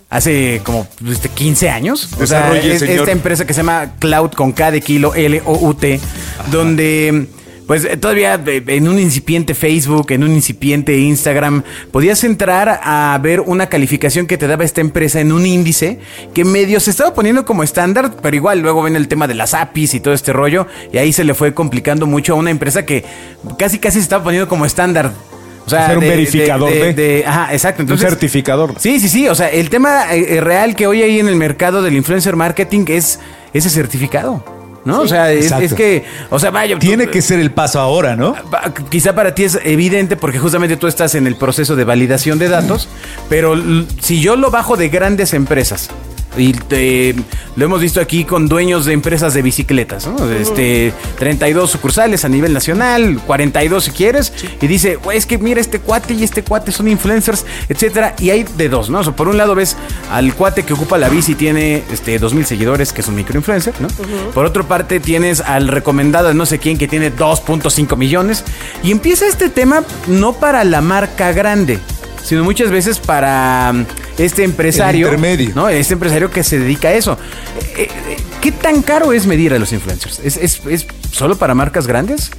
[0.09, 2.09] hace como este, 15 años.
[2.21, 2.99] O sea, Desarrolle, es- señor.
[3.01, 6.01] esta empresa que se llama Cloud con K de kilo L-O-U-T,
[6.51, 7.27] donde
[7.67, 13.19] pues eh, todavía eh, en un incipiente Facebook, en un incipiente Instagram, podías entrar a
[13.23, 15.99] ver una calificación que te daba esta empresa en un índice
[16.35, 19.55] que medio se estaba poniendo como estándar, pero igual luego ven el tema de las
[19.55, 22.85] APIs y todo este rollo, y ahí se le fue complicando mucho a una empresa
[22.87, 23.05] que
[23.59, 25.13] casi casi se estaba poniendo como estándar.
[25.67, 27.83] O sea, Ser un verificador de- Ajá, exacto.
[27.83, 28.75] Un Entonces, certificador.
[28.79, 29.27] Sí, sí, sí.
[29.27, 32.85] O sea, el tema eh, real que hoy hay en el mercado del influencer marketing
[32.87, 33.19] es
[33.53, 34.45] ese certificado.
[34.87, 35.01] ¿No?
[35.01, 36.79] O sea, es, que, o sea, vaya.
[36.79, 38.35] Tiene tú- que ser el paso ahora, ¿no?
[38.51, 42.39] pa- Quizá para ti es evidente porque justamente tú estás en el proceso de validación
[42.39, 42.89] de datos,
[43.29, 43.55] pero
[44.01, 45.91] si yo lo bajo de grandes empresas,
[46.37, 47.15] y te-
[47.57, 50.31] lo hemos visto aquí con dueños de empresas de bicicletas, ¿no?
[50.31, 55.61] Este, 32 sucursales a nivel nacional, 42 si quieres, y dice, "Güey, es que mira
[55.61, 59.01] este cuate y este cuate son influencers, etcétera, y hay de dos, ¿no?
[59.01, 59.77] O sea, por un lado ves
[60.11, 63.75] al cuate que ocupa la bici y tiene este 2000 seguidores, que es un microinfluencer,
[63.81, 63.89] ¿no?
[64.35, 68.45] Por otra parte tienes al recomendado de no sé quién que tiene 2.5 millones
[68.83, 71.79] y empieza este tema no para la marca grande,
[72.23, 73.73] sino muchas veces para
[74.19, 75.53] este empresario, El intermedio.
[75.55, 75.69] ¿no?
[75.69, 77.19] Este empresario que se dedica a eso.
[77.77, 80.21] Eh, eh, ¿Qué tan caro es medir a los influencers?
[80.25, 82.31] ¿Es, es, es solo para marcas grandes?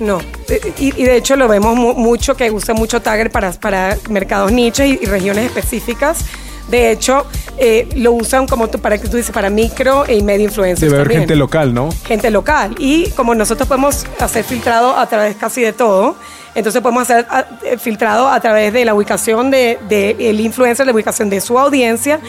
[0.00, 3.52] No, Eh, y, y de hecho lo vemos mu- mucho que usa mucho Tagger para,
[3.52, 6.24] para mercados nichos y, y regiones específicas.
[6.68, 7.26] De hecho,
[7.58, 10.80] eh, lo usan como tú, para que tú dices, para micro y medio influencers.
[10.80, 11.20] Debe haber también.
[11.22, 11.90] gente local, ¿no?
[12.06, 12.74] gente local.
[12.78, 16.16] Y como nosotros podemos hacer filtrado a través casi de todo,
[16.54, 20.86] entonces podemos hacer a- eh, filtrado a través de la ubicación del de, el influencer,
[20.86, 22.20] la ubicación de su audiencia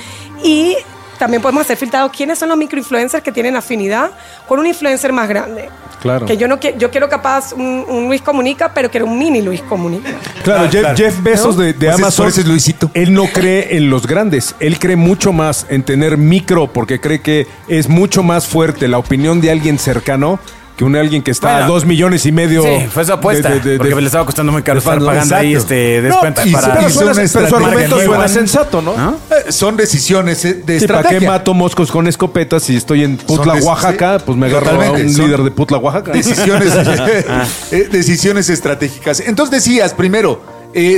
[0.43, 0.75] y
[1.19, 4.11] también podemos hacer filtrado quiénes son los microinfluencers que tienen afinidad
[4.47, 5.69] con un influencer más grande.
[6.01, 6.25] Claro.
[6.25, 9.41] Que yo no qui- yo quiero capaz un, un Luis Comunica, pero quiero un mini
[9.41, 10.09] Luis Comunica.
[10.43, 10.97] Claro, Ah, Jeff, claro.
[10.97, 12.27] Jeff Bezos de, de Pues es- Amazon.
[12.27, 12.91] es Luisito.
[12.93, 14.53] Él no cree en los grandes.
[14.59, 18.97] Él cree mucho más en tener micro porque cree que es mucho más fuerte la
[18.97, 20.39] opinión de alguien cercano
[20.75, 21.65] que un alguien que está Bueno.
[21.65, 22.63] a dos millones y medio.
[22.63, 23.49] Sí, fue su apuesta.
[23.49, 26.07] de- de- de- porque de- le estaba costando muy caro estar pagando ahí este, No,
[26.09, 26.73] descuentos y para...
[26.79, 28.97] pero suena- una pero su argumento suena sensato, ¿no?
[28.97, 29.17] ¿No?
[29.29, 33.17] Eh, Son decisiones eh, de Sí, ¿para qué mato moscos con escopetas si estoy en
[33.17, 34.17] Putla, des- Oaxaca?
[34.17, 36.11] sí, Pues me agarro a un líder de Putla, Oaxaca.
[36.11, 36.73] Decisiones,
[37.71, 39.19] eh, decisiones estratégicas.
[39.19, 40.41] Entonces decías, primero,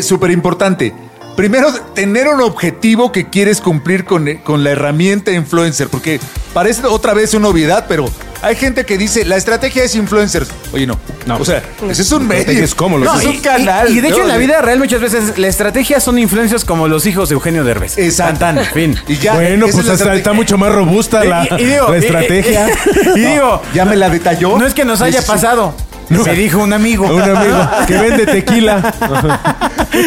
[0.03, 0.93] súper importante,
[1.35, 6.19] primero tener un objetivo que quieres cumplir con, con la herramienta influencer, porque
[6.53, 8.05] parece otra vez una obviedad, pero
[8.41, 10.49] hay gente que dice, la estrategia es influencers.
[10.73, 10.97] Oye, no.
[11.25, 11.37] No.
[11.37, 12.63] O sea, ese es un medio.
[12.63, 13.89] es cómo lo No, es un canal.
[13.89, 14.23] Y, y de hecho ¿no?
[14.23, 17.63] en la vida real muchas veces la estrategia son influencias como los hijos de Eugenio
[17.63, 17.97] Derbez.
[17.97, 18.39] Exacto.
[18.39, 18.95] Tan, tan, fin.
[19.07, 21.97] Y ya, bueno, pues es la está, mucho más robusta la, Y- y digo, la
[21.97, 22.67] y- estrategia.
[23.15, 24.57] Y, digo, Ya me la detalló.
[24.57, 25.73] no es que nos haya pasado.
[26.09, 27.07] Me dijo un amigo.
[27.07, 28.93] un amigo que vende tequila.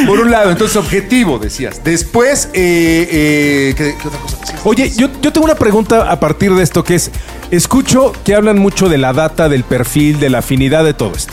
[0.07, 1.83] Por un lado, entonces objetivo, decías.
[1.83, 4.38] Después, eh, eh, ¿qué, qué otra cosa?
[4.69, 7.11] Oye, yo, yo tengo una pregunta a partir de esto que es,
[7.51, 11.33] escucho que hablan mucho de la data, del perfil, de la afinidad de todo esto.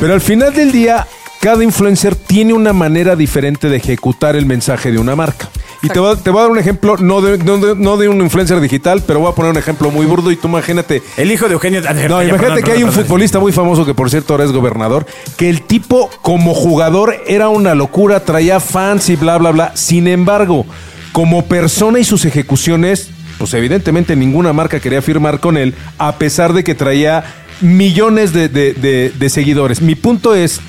[0.00, 1.06] Pero al final del día,
[1.42, 5.50] cada influencer tiene una manera diferente de ejecutar el mensaje de una marca.
[5.82, 7.96] Y te voy, a, te voy a dar un ejemplo, no de, no de- no
[7.98, 11.02] de un influencer digital, pero voy a poner un ejemplo muy burdo y tú imagínate,
[11.18, 13.04] El hijo de Eugenio no, Ya, imagínate perdón, que hay un perdón.
[13.04, 15.04] futbolista muy famoso que por cierto ahora es gobernador,
[15.36, 19.72] que el tipo como jugador era una locura, traía fans y bla, bla, bla.
[19.74, 20.66] Sin embargo,
[21.12, 26.52] como persona y sus ejecuciones, pues evidentemente ninguna marca quería firmar con él, a pesar
[26.52, 27.24] de que traía
[27.60, 29.80] millones de, de- de- seguidores.
[29.82, 30.60] Mi punto es...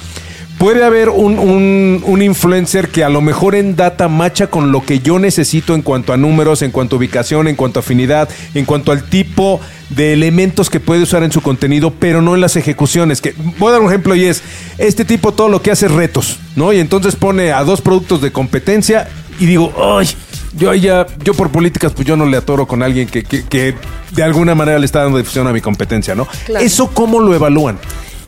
[0.57, 4.85] Puede haber un, un- un influencer que a lo mejor en data macha con lo
[4.85, 8.29] que yo necesito en cuanto a números, en cuanto a ubicación, en cuanto a afinidad,
[8.53, 12.41] en cuanto al tipo de elementos que puede usar en su contenido, pero no en
[12.41, 13.21] las ejecuciones.
[13.21, 14.43] Que, voy a dar un ejemplo y es,
[14.77, 16.71] este tipo todo lo que hace es retos, ¿no?
[16.71, 20.07] Y entonces pone a dos productos de competencia y digo, ay,
[20.53, 23.75] yo ya, yo por políticas, pues yo no le atoro con alguien que, que- que
[24.11, 26.27] de alguna manera le está dando difusión a mi competencia, ¿no?
[26.45, 26.65] Claro.
[26.65, 27.77] ¿Eso cómo lo evalúan?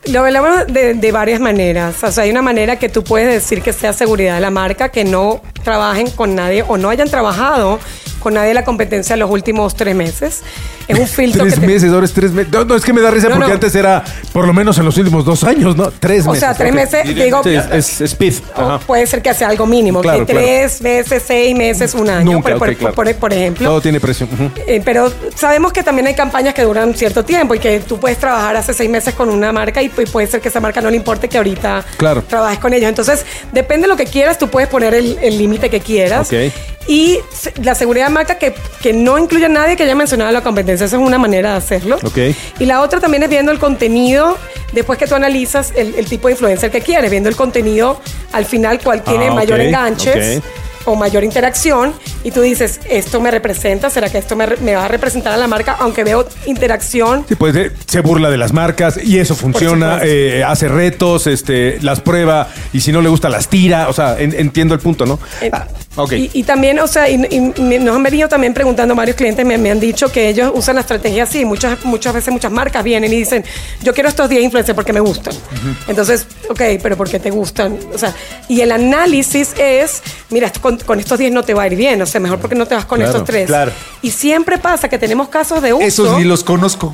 [0.06, 2.02] Lo hablamos de, de varias maneras.
[2.04, 4.90] O sea, hay una manera que tú puedes decir que sea seguridad de la marca,
[4.90, 7.78] que no trabajen con nadie o no hayan trabajado
[8.24, 10.42] con nadie de la competencia los últimos tres meses.
[10.88, 12.52] Es un filtro Tres que te- meses, ahora es tres meses.
[12.52, 13.54] No, no, es que me da risa No, porque no.
[13.54, 14.02] antes era
[14.32, 15.90] por lo menos en los últimos dos años, ¿no?
[15.92, 16.40] Tres O meses.
[16.40, 18.34] sea, tres meses, digo, Sí, es, es speed.
[18.56, 18.78] o Ajá.
[18.80, 20.44] puede ser que sea algo mínimo, Claro, que claro.
[20.46, 22.94] tres meses, seis meses, un año, Nunca, por, por- ok, claro.
[22.94, 23.68] por- por ejemplo.
[23.68, 24.26] Todo tiene precio.
[24.32, 24.50] ujú.
[24.66, 28.18] Eh, pero sabemos que también hay campañas que duran cierto tiempo y que tú puedes
[28.18, 30.90] trabajar hace seis meses con una marca y pu- puede ser que esa marca no
[30.90, 32.22] le importe que ahorita Claro.
[32.26, 32.88] trabajes con ellos.
[32.88, 36.26] Entonces, depende de lo que quieras, tú puedes poner el límite que quieras.
[36.32, 36.52] Ok.
[36.86, 37.18] Y
[37.62, 40.86] la seguridad marca que, que no incluya a nadie que haya mencionado la competencia.
[40.86, 41.98] Esa es una manera de hacerlo.
[42.02, 42.18] Ok.
[42.58, 44.38] Y la otra también es viendo el contenido,
[44.72, 48.00] después que tú analizas el, el tipo de influencer que quieres, viendo el contenido
[48.32, 50.44] al final cuál tiene Ah, mayor ok, enganches ok.
[50.86, 51.94] o mayor interacción
[52.24, 55.36] y tú dices, esto me representa, ¿será que esto me, me va a representar a
[55.36, 55.76] la marca?
[55.80, 57.24] Aunque veo interacción.
[57.28, 61.78] Sí, pues eh, se burla de las marcas y eso funciona, eh, hace retos, este,
[61.82, 65.06] las prueba y si no le gusta las tira, o sea, en- entiendo el punto,
[65.06, 65.18] ¿no?
[65.40, 65.50] Eh,
[66.10, 67.40] Y, y también, o sea, y, y
[67.78, 70.80] nos han venido también preguntando varios clientes, me, me han dicho que ellos usan la
[70.80, 71.44] estrategia así.
[71.44, 73.44] Muchas, muchas veces muchas marcas vienen y dicen,
[73.82, 75.34] yo quiero estos 10 influencers porque me gustan.
[75.86, 77.78] Entonces, ok, pero ¿por qué te gustan?
[77.94, 78.12] O sea,
[78.48, 82.00] y el análisis es, mira, con, con estos 10 no te va a ir bien,
[82.02, 83.46] o sea, mejor porque no te vas con Claro, estos tres.
[83.46, 83.72] claro.
[84.02, 85.84] Y siempre pasa que tenemos casos de uso.
[85.84, 86.92] Esos ni los conozco.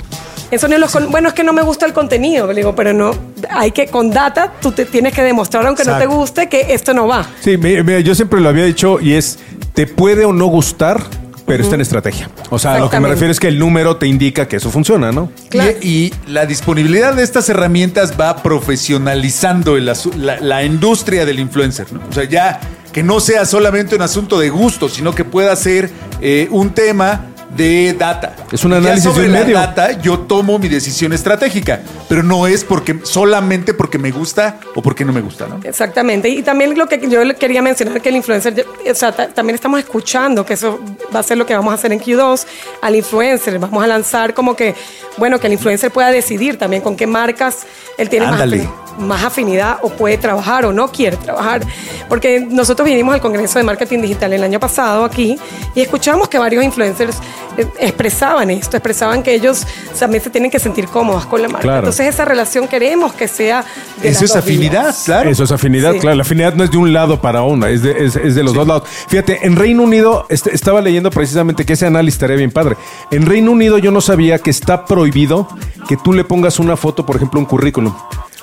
[0.51, 2.93] Eso no los con- bueno, es que no me gusta el contenido, le digo, pero
[2.93, 3.13] no,
[3.51, 6.93] hay que, con data, tú te tienes que demostrar, aunque no te guste, que esto
[6.93, 7.25] no va.
[7.41, 9.39] Sí, mi- mira, yo siempre lo había dicho y es,
[9.75, 11.03] te puede o no gustar,
[11.47, 12.31] pero está en estrategia.
[12.49, 15.13] O sea, lo que me refiero es que el número te indica que eso funciona,
[15.13, 15.31] ¿no?
[15.51, 15.73] Claro.
[15.83, 21.93] Y, y la disponibilidad de estas herramientas va profesionalizando el la industria del influencer.
[21.93, 22.01] ¿no?
[22.09, 22.61] O sea, ya
[22.93, 27.27] que no sea solamente un asunto de gusto, sino que pueda ser eh, un tema
[27.57, 28.37] de data.
[28.53, 32.63] Es un Ya análisis de la data yo tomo mi decisión estratégica, pero no es
[32.65, 35.61] porque solamente porque me gusta o porque no me gusta, ¿no?
[35.65, 36.29] Exactamente.
[36.29, 39.55] Y también lo que yo le quería mencionar, que el influencer, o sea, ta- también
[39.55, 40.79] estamos escuchando que eso
[41.15, 42.45] va a ser lo que vamos a hacer en Q2
[42.83, 43.59] al influencer.
[43.59, 44.75] Vamos a lanzar como que,
[45.17, 47.67] bueno, que el influencer pueda decidir también con qué marcas
[47.99, 48.65] él tiene más, Ándale.
[48.65, 51.63] afin- más afinidad o puede trabajar o no quiere trabajar.
[52.09, 55.39] Porque nosotros vinimos al Congreso de Marketing Digital el año pasado aquí
[55.75, 57.17] y escuchamos que varios influencers
[57.57, 59.67] eh, expresaban esto, expresaban que ellos
[59.99, 61.63] también se tienen que sentir cómodos con la marca.
[61.63, 61.79] Claro.
[61.81, 63.65] Entonces esa relación queremos que sea
[64.03, 65.03] de Eso las es dos afinidad, vías.
[65.05, 65.31] claro.
[65.31, 65.99] Eso es afinidad, Sí.
[66.01, 66.17] claro.
[66.17, 68.55] La afinidad no es de un lado para uno, es de, es, es de los
[68.55, 68.85] dos lados.
[69.09, 72.77] Fíjate, en Reino Unido, este, estaba leyendo precisamente que ese análisis estaría bien padre.
[73.11, 75.49] En Reino Unido yo no sabía que está prohibido
[75.89, 77.95] que tú le pongas una foto, por ejemplo, un currículum,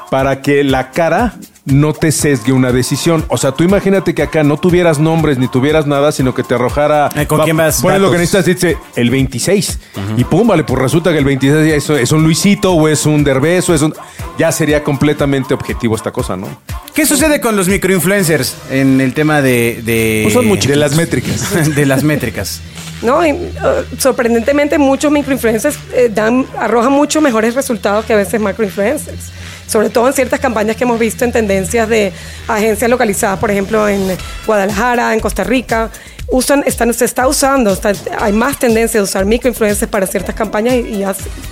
[0.09, 1.35] para que la cara
[1.67, 3.25] no te sesgue una decisión.
[3.27, 6.55] O sea, tú imagínate que acá no tuvieras nombres ni tuvieras nada, sino que te
[6.55, 7.09] arrojara...
[7.15, 7.81] Eh, ¿con quién vas?
[7.81, 9.79] Pones lo que necesitas, dice el 26.
[10.15, 13.05] Y pum, vale, pues resulta que el 26 ya es, es un Luisito o es
[13.05, 13.93] un Derbez o es un...
[14.37, 16.47] Ya sería completamente objetivo esta cosa, ¿no?
[16.93, 19.81] ¿Qué sucede con los microinfluencers en el tema de...
[19.83, 21.75] de Pues son De las métricas.
[21.75, 22.61] de las métricas.
[23.01, 28.39] No, y, uh, sorprendentemente muchos microinfluencers eh, dan, arrojan mucho mejores resultados que a veces
[28.39, 29.31] macroinfluencers.
[29.67, 32.11] Sobre todo en ciertas campañas que hemos visto en tendencias de
[32.47, 35.89] agencias localizadas, por ejemplo, en Guadalajara, en Costa Rica.
[36.29, 40.73] Usan, están, se está usando, está- hay más tendencia de usar microinfluencers para ciertas campañas
[40.75, 41.05] y, y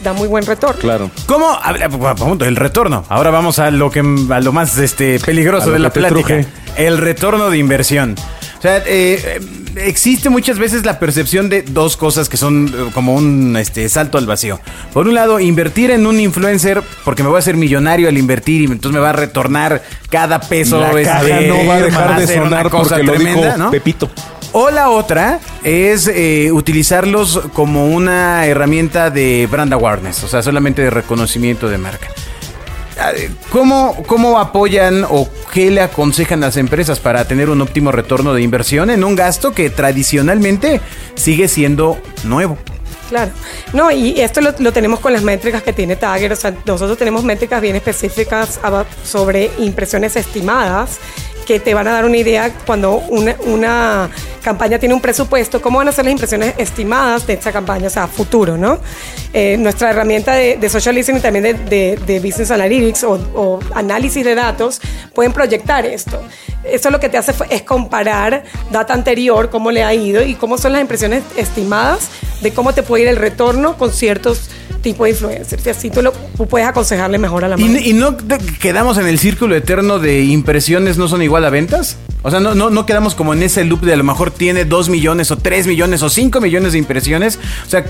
[0.03, 0.81] da muy buen retorno.
[0.81, 1.09] Claro.
[1.27, 1.49] ¿Cómo?
[1.49, 3.05] A punto, el retorno.
[3.07, 6.09] Ahora vamos a lo que a lo más este, peligroso A lo de la plática.
[6.27, 6.45] truje.
[6.75, 8.15] El retorno de inversión.
[8.57, 9.39] O sea, eh, eh,
[9.75, 14.17] existe muchas veces la percepción de dos cosas que son eh, como un este, salto
[14.17, 14.59] al vacío.
[14.93, 18.61] Por un lado, invertir en un influencer porque me voy a hacer millonario al invertir
[18.61, 20.79] y entonces me va a retornar cada peso.
[20.79, 23.71] La este, no va a dejar de sonar cosa porque lo tremenda, dijo ¿no?
[23.71, 24.09] Pepito.
[24.57, 30.81] O la otra es eh, utilizarlos como una herramienta de brand awareness, o sea, solamente
[30.81, 32.07] de reconocimiento de marca.
[32.99, 33.11] Ah,
[33.51, 38.41] ¿Cómo, ¿Cómo apoyan o qué le aconsejan las empresas para tener un óptimo retorno de
[38.41, 40.79] inversión en un gasto que tradicionalmente
[41.15, 42.57] sigue siendo nuevo?
[43.09, 43.31] Claro.
[43.73, 46.31] No, y esto lo, lo tenemos con las métricas que tiene Tagger.
[46.31, 50.97] O sea, nosotros tenemos métricas bien específicas aba- sobre impresiones estimadas
[51.45, 54.09] que te van a dar una idea cuando una, una
[54.43, 57.89] campaña tiene un presupuesto, cómo van a ser las impresiones estimadas de esta campaña, o
[57.89, 58.79] sea, futuro, ¿no?
[59.33, 63.13] Eh, nuestra herramienta de, de social listening y también de, de- de business analytics o,
[63.35, 64.79] o análisis de datos
[65.13, 66.21] pueden proyectar esto.
[66.63, 70.57] Eso lo que te hace es comparar data anterior, cómo le ha ido y cómo
[70.57, 72.09] son las impresiones estimadas
[72.41, 74.49] de cómo te puede ir el retorno con ciertos
[74.81, 75.65] tipos de influencers.
[75.65, 77.79] Y así tú, lo, tú puedes aconsejarle mejor a la marca.
[77.79, 78.15] ¿Y, y no
[78.59, 81.97] quedamos en el círculo eterno de impresiones no son igual a ventas?
[82.23, 84.63] O sea, no, no, no quedamos como en ese loop de a lo mejor tiene
[84.63, 87.37] 2 millones o 3 millones o 5 millones de impresiones.
[87.67, 87.85] O sea,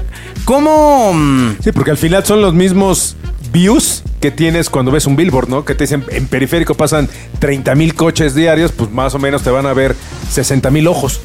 [0.46, 1.14] ¿cómo...
[1.14, 3.16] mm, Sí, porque al final son los mismos
[3.52, 5.64] views que tienes cuando ves un billboard, ¿no?
[5.64, 7.08] Que te dicen, en periférico pasan
[7.40, 9.96] 30 mil coches diarios, pues más o menos te van a ver
[10.32, 11.22] 60 mil ojos.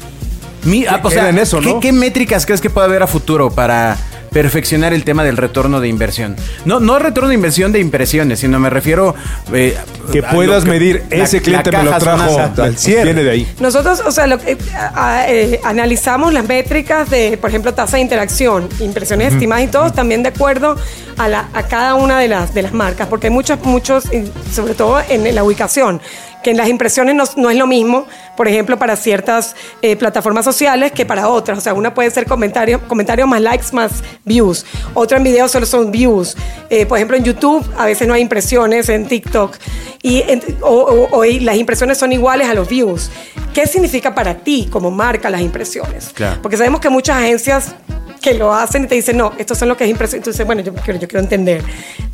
[0.63, 1.79] Mi- ah, o sea, Era en eso, ¿qué, ¿no?
[1.79, 3.97] qué métricas crees que puede haber a futuro para
[4.31, 6.35] perfeccionar el tema del retorno de inversión?
[6.65, 9.13] No, no retorno de inversión de impresiones, sino me refiero...
[9.53, 9.77] eh,
[10.11, 13.03] Que a puedas medir, la- ese la cliente me lo trajo, al cierre.
[13.05, 13.53] viene de ahí.
[13.59, 19.33] Nosotros, o sea, lo eh, analizamos las métricas de, por ejemplo, tasa de interacción, impresiones
[19.33, 20.77] estimadas y todo, también de acuerdo
[21.17, 24.05] a, la, a cada una de las, de las marcas, porque hay muchos, muchos,
[24.53, 26.01] sobre todo en la ubicación.
[26.43, 30.43] Que en las impresiones no, no es lo mismo, por ejemplo, para ciertas eh, plataformas
[30.45, 31.57] sociales que para otras.
[31.57, 34.65] O sea, una puede ser comentario, comentario más likes más views.
[34.93, 36.35] Otra en video solo son views.
[36.69, 39.55] Eh, por ejemplo, en YouTube a veces no hay impresiones, en TikTok.
[40.01, 43.11] Y, en- o, o- o y las impresiones son iguales a los views.
[43.53, 46.09] ¿Qué significa para ti como marca las impresiones?
[46.13, 46.41] Claro.
[46.41, 47.75] Porque sabemos que muchas agencias
[48.21, 50.19] que lo hacen y te dicen, no, estos son lo que es impresión.
[50.19, 51.63] Entonces, bueno, yo quiero, yo quiero entender.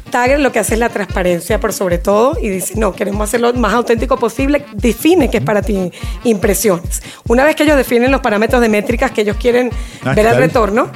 [0.09, 3.51] Tagger lo que hace es la transparencia por sobre todo y dice, no, queremos hacerlo
[3.51, 4.65] lo más auténtico posible.
[4.73, 5.91] Define qué es para ti
[6.23, 7.01] impresiones.
[7.27, 9.69] Una vez que ellos definen los parámetros de métricas que ellos quieren
[10.03, 10.89] Ah, ver el retorno,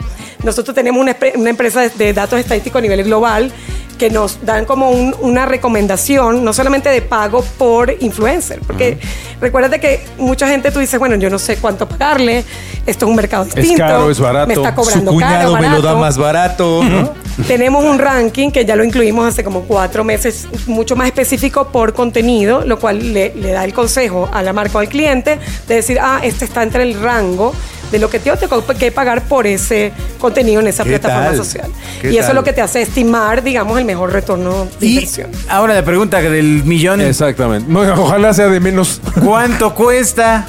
[0.44, 3.52] nosotros tenemos una, una empresa de, datos estadísticos a nivel global
[3.98, 8.98] que nos dan como un- una recomendación, no solamente de pago por influencer, porque
[9.40, 12.44] recuérdate que mucha gente tú dices, bueno, yo no sé cuánto pagarle,
[12.88, 14.48] esto es un mercado distinto, caro, es barato.
[14.48, 17.14] me está Su cobrando cuñado caro, me lo da más barato, ¿no?
[17.48, 21.94] Tenemos un ranking que ya lo incluimos hace como cuatro meses, mucho más específico por
[21.94, 25.76] contenido, lo cual le, le da el consejo a la marca o al cliente de
[25.76, 27.52] decir, ah, este está entre el rango
[27.92, 28.38] de lo que tengo
[28.78, 31.36] que pagar por ese contenido en esa ¿Qué plataforma tal?
[31.38, 31.72] social.
[32.00, 34.94] ¿Qué Y eso es lo que te hace estimar, digamos, el mejor retorno de Y
[34.94, 35.32] inversión.
[35.50, 37.02] ahora la pregunta del millón.
[37.02, 37.66] Exactamente.
[37.70, 39.02] No, ojalá sea de menos.
[39.26, 40.48] ¿Cuánto cuesta?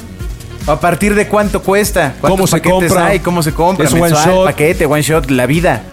[0.67, 2.13] ¿A partir de cuánto cuesta?
[2.21, 3.05] ¿Cuántos ¿Cómo se paquetes compra?
[3.07, 3.19] hay?
[3.19, 3.85] ¿Cómo se compra?
[3.87, 4.25] ¿Es one ¿Mensual?
[4.29, 4.45] shot?
[4.45, 4.85] ¿Paquete?
[4.85, 5.29] ¿One shot?
[5.31, 5.83] ¿La vida?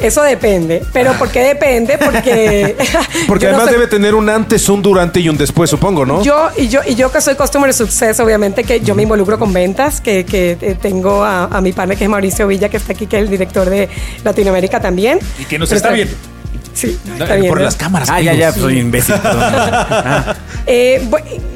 [0.00, 0.82] Eso depende.
[0.92, 1.98] ¿Pero por qué depende?
[1.98, 2.76] Porque...
[3.26, 6.22] Porque no además soy- debe tener un antes, un durante y un después, supongo, ¿no?
[6.22, 9.52] Yo y yo y yo que soy customer success, obviamente que yo me involucro con
[9.52, 12.92] ventas, que, que, eh, tengo a, a mi partner que es Mauricio Villa, que está
[12.92, 13.88] aquí, que es el director de
[14.24, 15.18] Latinoamérica también.
[15.40, 16.14] Y que nos Pero está viendo.
[16.74, 17.48] Sí, No, está bien.
[17.48, 17.64] por ¿no?
[17.64, 18.10] las cámaras.
[18.10, 19.14] Ah, ya, ya, soy imbécil.
[19.22, 20.34] Ah.
[20.68, 21.00] Eh,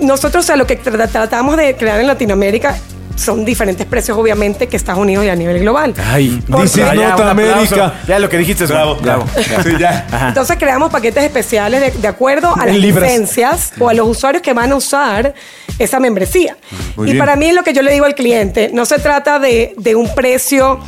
[0.00, 2.76] nosotros, o sea, lo que tra- tratamos de crear en Latinoamérica
[3.20, 5.94] son diferentes precios, obviamente, que Estados Unidos y a nivel global.
[6.10, 7.54] Ay, Dice Norteamérica.
[7.60, 7.92] aplauso.
[8.08, 9.24] Ya lo que dijiste es Bravo, bravo.
[9.24, 9.62] bravo.
[9.62, 10.06] Sí, ya.
[10.10, 10.28] Ajá.
[10.28, 13.10] Entonces creamos paquetes especiales de, de acuerdo a las libras.
[13.10, 15.34] licencias o a los usuarios que van a usar
[15.78, 16.56] esa membresía.
[16.96, 17.18] Muy y bien.
[17.24, 20.14] para mí lo que yo le digo al cliente, no se trata de, de un
[20.14, 20.80] precio,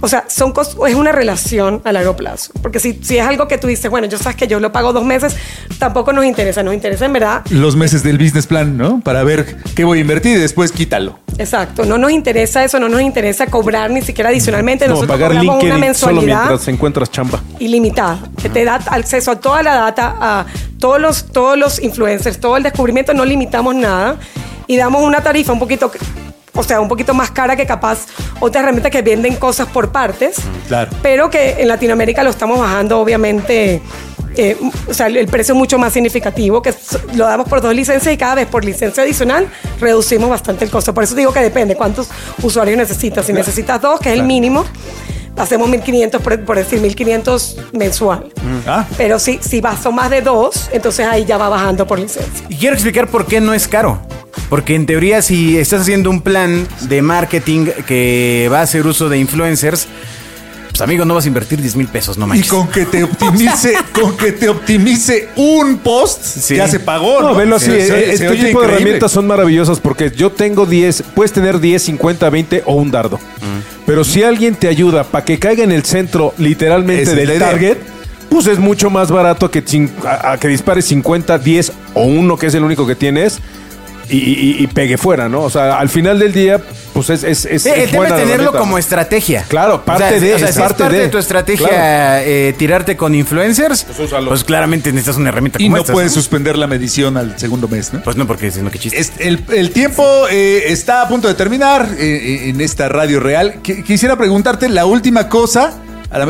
[0.00, 0.52] o sea, son
[0.86, 2.52] es una relación a largo plazo.
[2.62, 4.92] Porque si, si es algo que tú dices, bueno, yo sabes que yo lo pago
[4.92, 5.36] dos meses,
[5.78, 7.42] tampoco nos interesa, nos interesa en verdad.
[7.50, 9.00] Los meses del business plan, ¿no?
[9.00, 11.18] Para ver qué voy a invertir y después quítalo.
[11.38, 14.86] Exacto, no nos interesa eso, no nos interesa cobrar ni siquiera adicionalmente.
[14.86, 17.42] Como Nosotros pagar cobramos una LinkedIn solo mensualidad mientras encuentras chamba.
[17.58, 20.46] ilimitada, que te da acceso a toda la data, a
[20.78, 24.16] todos los, todos los influencers, todo el descubrimiento, no limitamos nada
[24.66, 25.90] y damos una tarifa un poquito,
[26.58, 28.06] o sea, un poquito más cara que capaz
[28.40, 30.36] otras herramientas que venden cosas por partes,
[30.66, 30.90] Claro.
[31.02, 33.80] pero que en Latinoamérica lo estamos bajando, obviamente.
[34.36, 34.56] eh,
[34.86, 36.72] o sea, el- precio es mucho más significativo, que
[37.14, 39.48] lo damos por dos licencias y cada vez por licencia adicional
[39.80, 40.94] reducimos bastante el costo.
[40.94, 42.08] Por eso digo que depende cuántos
[42.42, 43.26] usuarios necesitas.
[43.26, 44.64] Si necesitas dos, que es el mínimo,
[45.38, 48.32] hacemos 1500, por, por decir 1500 mensual.
[48.66, 48.86] Ah.
[48.96, 52.44] Pero si, si vas, son más de dos, entonces ahí ya va bajando por licencia.
[52.48, 54.00] Y quiero explicar por qué no es caro.
[54.48, 59.08] Porque en teoría, si estás haciendo un plan de marketing que va a hacer uso
[59.08, 59.86] de influencers,
[60.70, 62.48] pues amigo, no vas a invertir 10 mil pesos, no Y manches.
[62.50, 66.56] con que te optimice, con que te optimice un post, Sí.
[66.56, 67.20] ya se pagó.
[67.20, 67.66] No, velo así.
[67.66, 71.32] Se- eh, se- este se tipo de herramientas son maravillosas porque yo tengo 10, puedes
[71.32, 73.18] tener 10, 50, 20 o un dardo.
[73.88, 77.78] Pero si alguien te ayuda para que caiga en el centro literalmente es del target,
[78.28, 82.36] pues es mucho más barato que, cin- a, a que dispares 50, 10 o uno
[82.36, 83.40] que es el único que tienes
[84.10, 85.42] y, y- y pegue fuera, ¿no?
[85.42, 86.60] O sea, al final del día,
[86.94, 89.44] pues es, es, es, Sí, es buena es tenerlo como estrategia.
[89.48, 91.08] Claro, parte O sea, de, o sea, es si parte es parte de, de.
[91.08, 92.22] tu estrategia Claro.
[92.26, 96.56] eh, tirarte con influencers, Pues pues claramente necesitas una herramienta Y como no puedes suspender
[96.56, 98.02] la medición al segundo mes, ¿no?
[98.02, 98.98] Pues no, porque si no, qué chiste.
[98.98, 102.04] Es- el, el tiempo eh, está a punto de terminar eh,
[102.46, 103.56] eh, en esta radio real.
[103.62, 105.74] Qui- Quisiera preguntarte la última cosa.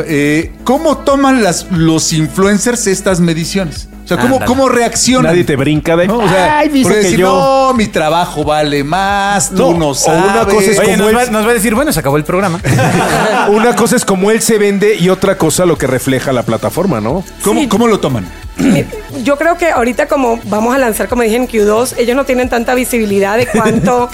[0.05, 3.87] eh, ¿Cómo toman las, los influencers estas mediciones?
[4.11, 5.31] O sea, ¿cómo, reaccionan?
[5.31, 6.07] Nadie te brinca de.
[6.07, 6.17] ¿no?
[6.17, 7.31] O sea, Ay, dice que si yo.
[7.69, 10.23] no, mi trabajo vale más, tú No, no, o sabes.
[10.31, 12.17] una cosa es Oye, como nos él- va, nos va a decir, bueno, se acabó
[12.17, 12.59] el programa.
[13.49, 16.99] Una cosa es como él se vende y otra cosa lo que refleja la plataforma,
[17.01, 17.23] ¿no?
[17.43, 17.67] ¿Cómo, Sí.
[17.67, 18.27] cómo lo toman?
[18.59, 18.85] Eh,
[19.23, 22.49] Yo creo que ahorita como vamos a lanzar, como dije en Q2, ellos no tienen
[22.49, 24.09] tanta visibilidad de cuánto,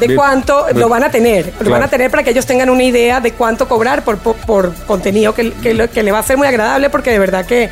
[0.00, 0.78] de cuánto Bien.
[0.80, 1.46] lo van a tener.
[1.46, 1.70] Lo Claro.
[1.72, 4.74] van a tener para que ellos tengan una idea de cuánto cobrar por, por, por
[4.86, 7.68] contenido que, que le va a ser muy agradable porque de verdad que,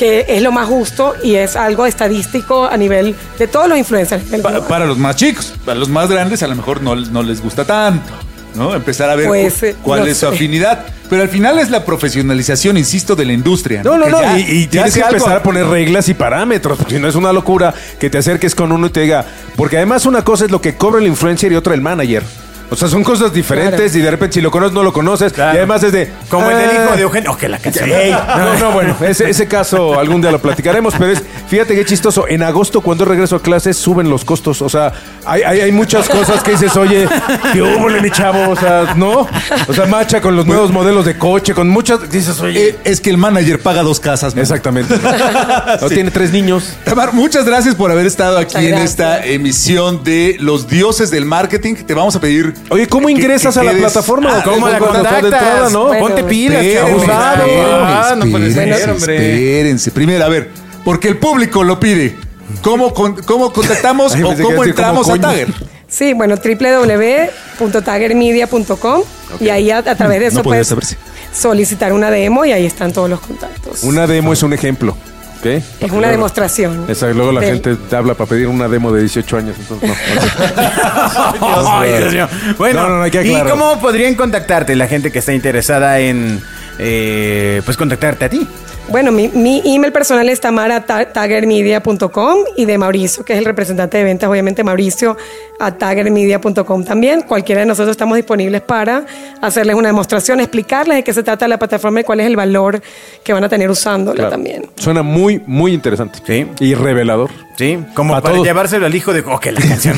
[0.00, 4.30] que es lo más justo y es algo estadístico a nivel de todos los influencers.
[4.30, 4.66] del Pa- global.
[4.68, 7.66] para los más chicos, para los más grandes a lo mejor no, no les gusta
[7.66, 8.10] tanto,
[8.54, 8.74] ¿no?
[8.74, 10.34] Empezar a ver Pues, cu- eh, cuál no es su sé.
[10.34, 10.86] afinidad.
[11.10, 13.82] Pero al final es la profesionalización, insisto, de la industria.
[13.82, 14.20] No, no, Que no.
[14.22, 16.78] ya- y y ya tienes que algo- empezar a poner reglas y parámetros.
[16.78, 19.24] Porque si no es una locura que te acerques con uno y te diga.
[19.56, 22.22] Porque además, una cosa es lo que cobra el influencer y otra el manager.
[22.70, 25.32] O sea, son cosas diferentes y de repente si lo conoces no lo conoces.
[25.32, 25.54] Claro.
[25.54, 26.10] Y además es de...
[26.28, 27.32] Como el del ah, hijo de Eugenio.
[27.32, 27.90] Oh, que la canción.
[27.90, 31.84] Ey, no, no, bueno, ese, ese caso algún día lo platicaremos, pero es, fíjate qué
[31.84, 34.92] chistoso, en agosto cuando regreso a clases suben los costos, o sea,
[35.24, 37.08] hay, hay, hay muchas cosas que dices, oye,
[37.52, 38.50] ¿qué hubo, mi chavo?
[38.50, 39.26] O sea, ¿no?
[39.68, 42.68] O sea, macha con los nuevos modelos de coche, con muchas, dices, oye...
[42.68, 44.34] Eh, es que el manager paga dos casas.
[44.34, 44.42] man.
[44.42, 44.94] Exactamente.
[45.80, 46.74] No tiene tres niños.
[46.84, 51.74] Tamar, muchas gracias por haber estado aquí en esta emisión de Los Dioses del Marketing.
[51.74, 52.54] Te vamos a pedir.
[52.68, 54.30] Oye, ¿cómo ingresas a la plataforma?
[54.38, 55.24] Ah, ¿Cómo la está de contactas?
[55.24, 55.86] entrada, ¿no?
[55.86, 57.44] Bueno, Ponte pilas, Esperen, qué abusado.
[57.84, 59.16] Ah, no puede ser, espérense, hombre.
[59.16, 59.90] espérense.
[59.90, 60.50] Primero, a ver,
[60.84, 62.16] porque el público lo pide.
[62.62, 65.20] ¿Cómo, con- cómo contactamos Ay, o cómo entramos ¿cómo a?
[65.20, 65.48] Tagger?
[65.88, 69.02] Sí, bueno, www.taggermedia.com
[69.40, 70.96] y ahí a, a través de eso No puedes saberse.
[71.32, 73.82] solicitar una demo y ahí están todos los contactos.
[73.82, 74.96] Una demo es un ejemplo.
[75.44, 76.84] Es una demostración.
[76.88, 79.56] Exacto, luego la del- gente te habla para pedir una demo de 18 años.
[79.58, 79.94] Entonces, no.
[81.80, 82.28] Ay, Dios mío.
[82.58, 85.98] Bueno, No, no, no, hay que ¿y cómo podrían contactarte la gente que está interesada
[86.00, 86.40] en,
[86.78, 88.46] eh, pues, contactarte a ti?
[88.90, 94.04] Bueno, mi, mi email personal es tamara.taggermedia.com y de Mauricio, que es el representante de
[94.04, 95.16] ventas, obviamente Mauricio,
[95.60, 97.22] a taggermedia.com también.
[97.22, 99.04] Cualquiera de nosotros estamos disponibles para
[99.40, 102.82] hacerles una demostración, explicarles de qué se trata la plataforma y cuál es el valor
[103.22, 104.30] que van a tener usándola Claro.
[104.32, 104.66] también.
[104.76, 106.18] Suena muy, muy interesante.
[106.26, 106.46] Sí.
[106.58, 107.30] Y revelador.
[107.56, 108.46] Sí, como Pa' para todos.
[108.46, 109.22] llevárselo al hijo de...
[109.40, 109.96] Que la canción.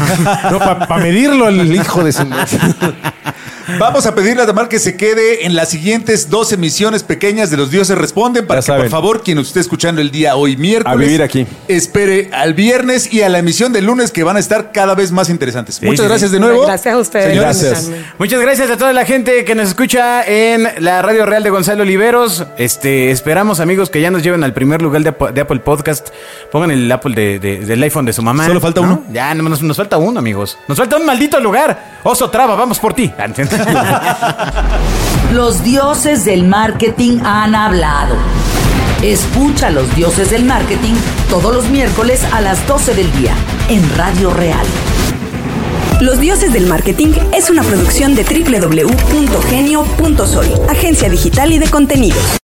[0.51, 2.25] No, para medirlo el hijo de su...
[3.79, 7.57] Vamos a pedirle a Tamar que se quede en las siguientes dos emisiones pequeñas de
[7.57, 10.57] Los Dioses Responden para Ya que, por favor, quien nos esté escuchando el día hoy
[10.57, 10.97] miércoles...
[10.97, 11.47] A vivir aquí.
[11.69, 15.13] Espere al viernes y a la emisión del lunes que van a estar cada vez
[15.13, 15.83] más interesantes.
[15.83, 16.35] Muchas sí, gracias sí.
[16.37, 16.67] de nuevo.
[16.67, 17.35] Gracias a ustedes.
[17.37, 17.91] Gracias.
[18.19, 21.83] Muchas gracias a toda la gente que nos escucha en la Radio Real de Gonzalo
[21.83, 22.45] Oliveros.
[22.59, 26.09] Este, esperamos, amigos, que ya nos lleven al primer lugar de, Apple Podcast.
[26.51, 28.47] Pongan el Apple de- de- del iPhone de su mamá.
[28.47, 28.87] ¿Solo falta ¿no?
[28.87, 29.05] uno?
[29.13, 30.59] Ya, no, nos, nos falta uno, amigos.
[30.69, 32.01] Nos falta un maldito lugar.
[32.05, 33.13] Oso Traba, vamos por ti.
[35.33, 38.17] Los dioses del marketing han hablado.
[39.03, 40.95] Escucha a los dioses del marketing
[41.29, 43.35] todos los miércoles a las 12 del día
[43.69, 44.65] en Radio Real.
[46.01, 52.42] Los Dioses del Marketing es una producción de www.genio.sol, agencia digital y de contenidos.